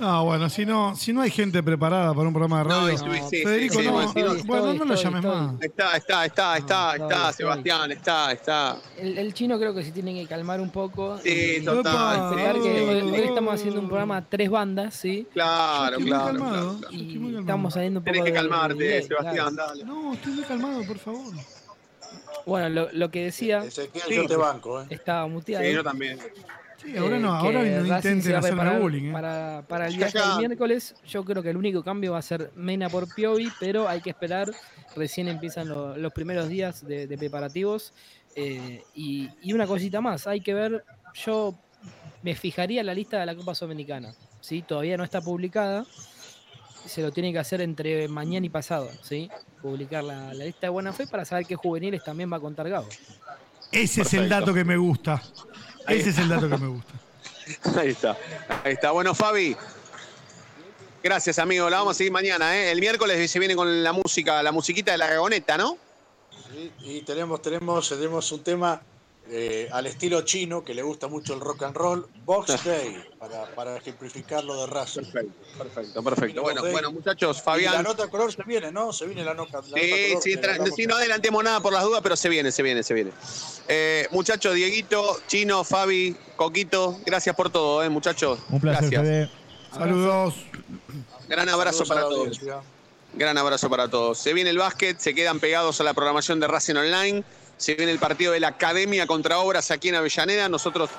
[0.00, 2.98] No, bueno, si no, si no hay gente preparada para un programa de radio.
[2.98, 5.54] sí, sí, Federico, sí, no, sí, sí, bueno, no lo llames más.
[5.62, 7.32] Está, está, está, está, está, estoy.
[7.34, 8.76] Sebastián, está, está.
[8.98, 11.18] El, el chino creo que se tiene que calmar un poco.
[11.18, 12.62] Sí, y total, respetar sí.
[12.62, 15.28] que hoy, hoy estamos haciendo un programa a tres bandas, ¿sí?
[15.32, 17.40] Claro, Estoy muy claro, calmado, claro, Y estoy muy calmado.
[17.40, 19.68] estamos saliendo un poco Tenés que de- calmarte, de- Sebastián, claro.
[19.68, 19.84] dale.
[19.84, 21.34] No, estoy muy calmado, por favor.
[22.46, 24.14] Bueno, lo, lo que decía Ezequiel, Sí.
[24.16, 24.86] yo te banco, ¿eh?
[24.90, 25.64] estaba muteado.
[25.64, 26.18] Sí, yo también.
[26.84, 29.04] Sí, ahora eh, no, ahora que no intenten se va a hacerme preparar bullying.
[29.08, 29.12] ¿eh?
[29.12, 32.50] Para, para el viaje del miércoles, yo creo que el único cambio va a ser
[32.56, 34.50] Mena por Piovi, pero hay que esperar.
[34.94, 37.92] Recién empiezan lo- los primeros días de, de preparativos.
[38.36, 41.54] eh, y, y una cosita más, hay que ver, yo
[42.22, 44.12] me fijaría en la lista de la Copa Sudamericana.
[44.40, 44.62] ¿sí?
[44.62, 45.84] Todavía no está publicada.
[46.86, 49.30] Se lo tiene que hacer entre mañana y pasado, ¿sí?
[49.62, 52.68] Publicar la, la lista de buena fe para saber qué juveniles también va a contar
[52.68, 52.88] Gago.
[53.72, 55.22] Ese es el dato que me gusta.
[55.86, 56.92] Ahí Ese es el dato que me gusta.
[57.78, 58.16] Ahí está,
[58.64, 58.90] ahí está.
[58.92, 59.54] Bueno, Fabi.
[61.02, 61.68] Gracias, amigo.
[61.68, 62.72] La vamos a seguir mañana, ¿eh?
[62.72, 65.76] El miércoles se viene con la música, la musiquita de la gagoneta, ¿no?
[66.50, 68.80] Sí, Y tenemos, tenemos, tenemos un tema
[69.30, 73.46] eh, al estilo chino que le gusta mucho el rock and roll, Box Day, para,
[73.54, 75.02] para ejemplificar lo de Racing.
[75.02, 76.42] Perfecto, perfecto, perfecto.
[76.42, 76.72] Bueno, Day.
[76.72, 77.82] bueno, muchachos, Y la Fabián.
[77.82, 78.92] nota color se viene, ¿no?
[78.92, 79.62] Se viene la nota.
[79.62, 79.76] la nota
[80.20, 82.92] Sí, color sí, no adelantemos nada por las dudas, pero se viene, se viene, se
[82.94, 83.12] viene.
[83.68, 88.38] Eh, muchachos, Dieguito, Chino, Fabi, Coquito, gracias por todo, eh, muchachos.
[88.50, 89.30] Un placer, gracias.
[89.72, 90.34] Saludos.
[91.28, 92.18] Gran abrazo Saludos para todos.
[92.18, 92.60] audiencia.
[93.14, 94.18] Gran abrazo para todos.
[94.18, 97.24] Se viene el básquet, se quedan pegados a la programación de Racing Online.
[97.56, 100.48] Se viene el partido de la Academia contra Obras aquí en Avellaneda.
[100.48, 100.90] Nosotros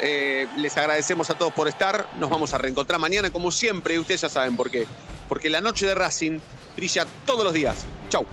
[0.00, 2.08] eh, les agradecemos a todos por estar.
[2.18, 4.86] Nos vamos a reencontrar mañana, como siempre, y ustedes ya saben por qué.
[5.28, 6.40] Porque la noche de Racing
[6.76, 7.84] brilla todos los días.
[8.08, 8.26] Chau.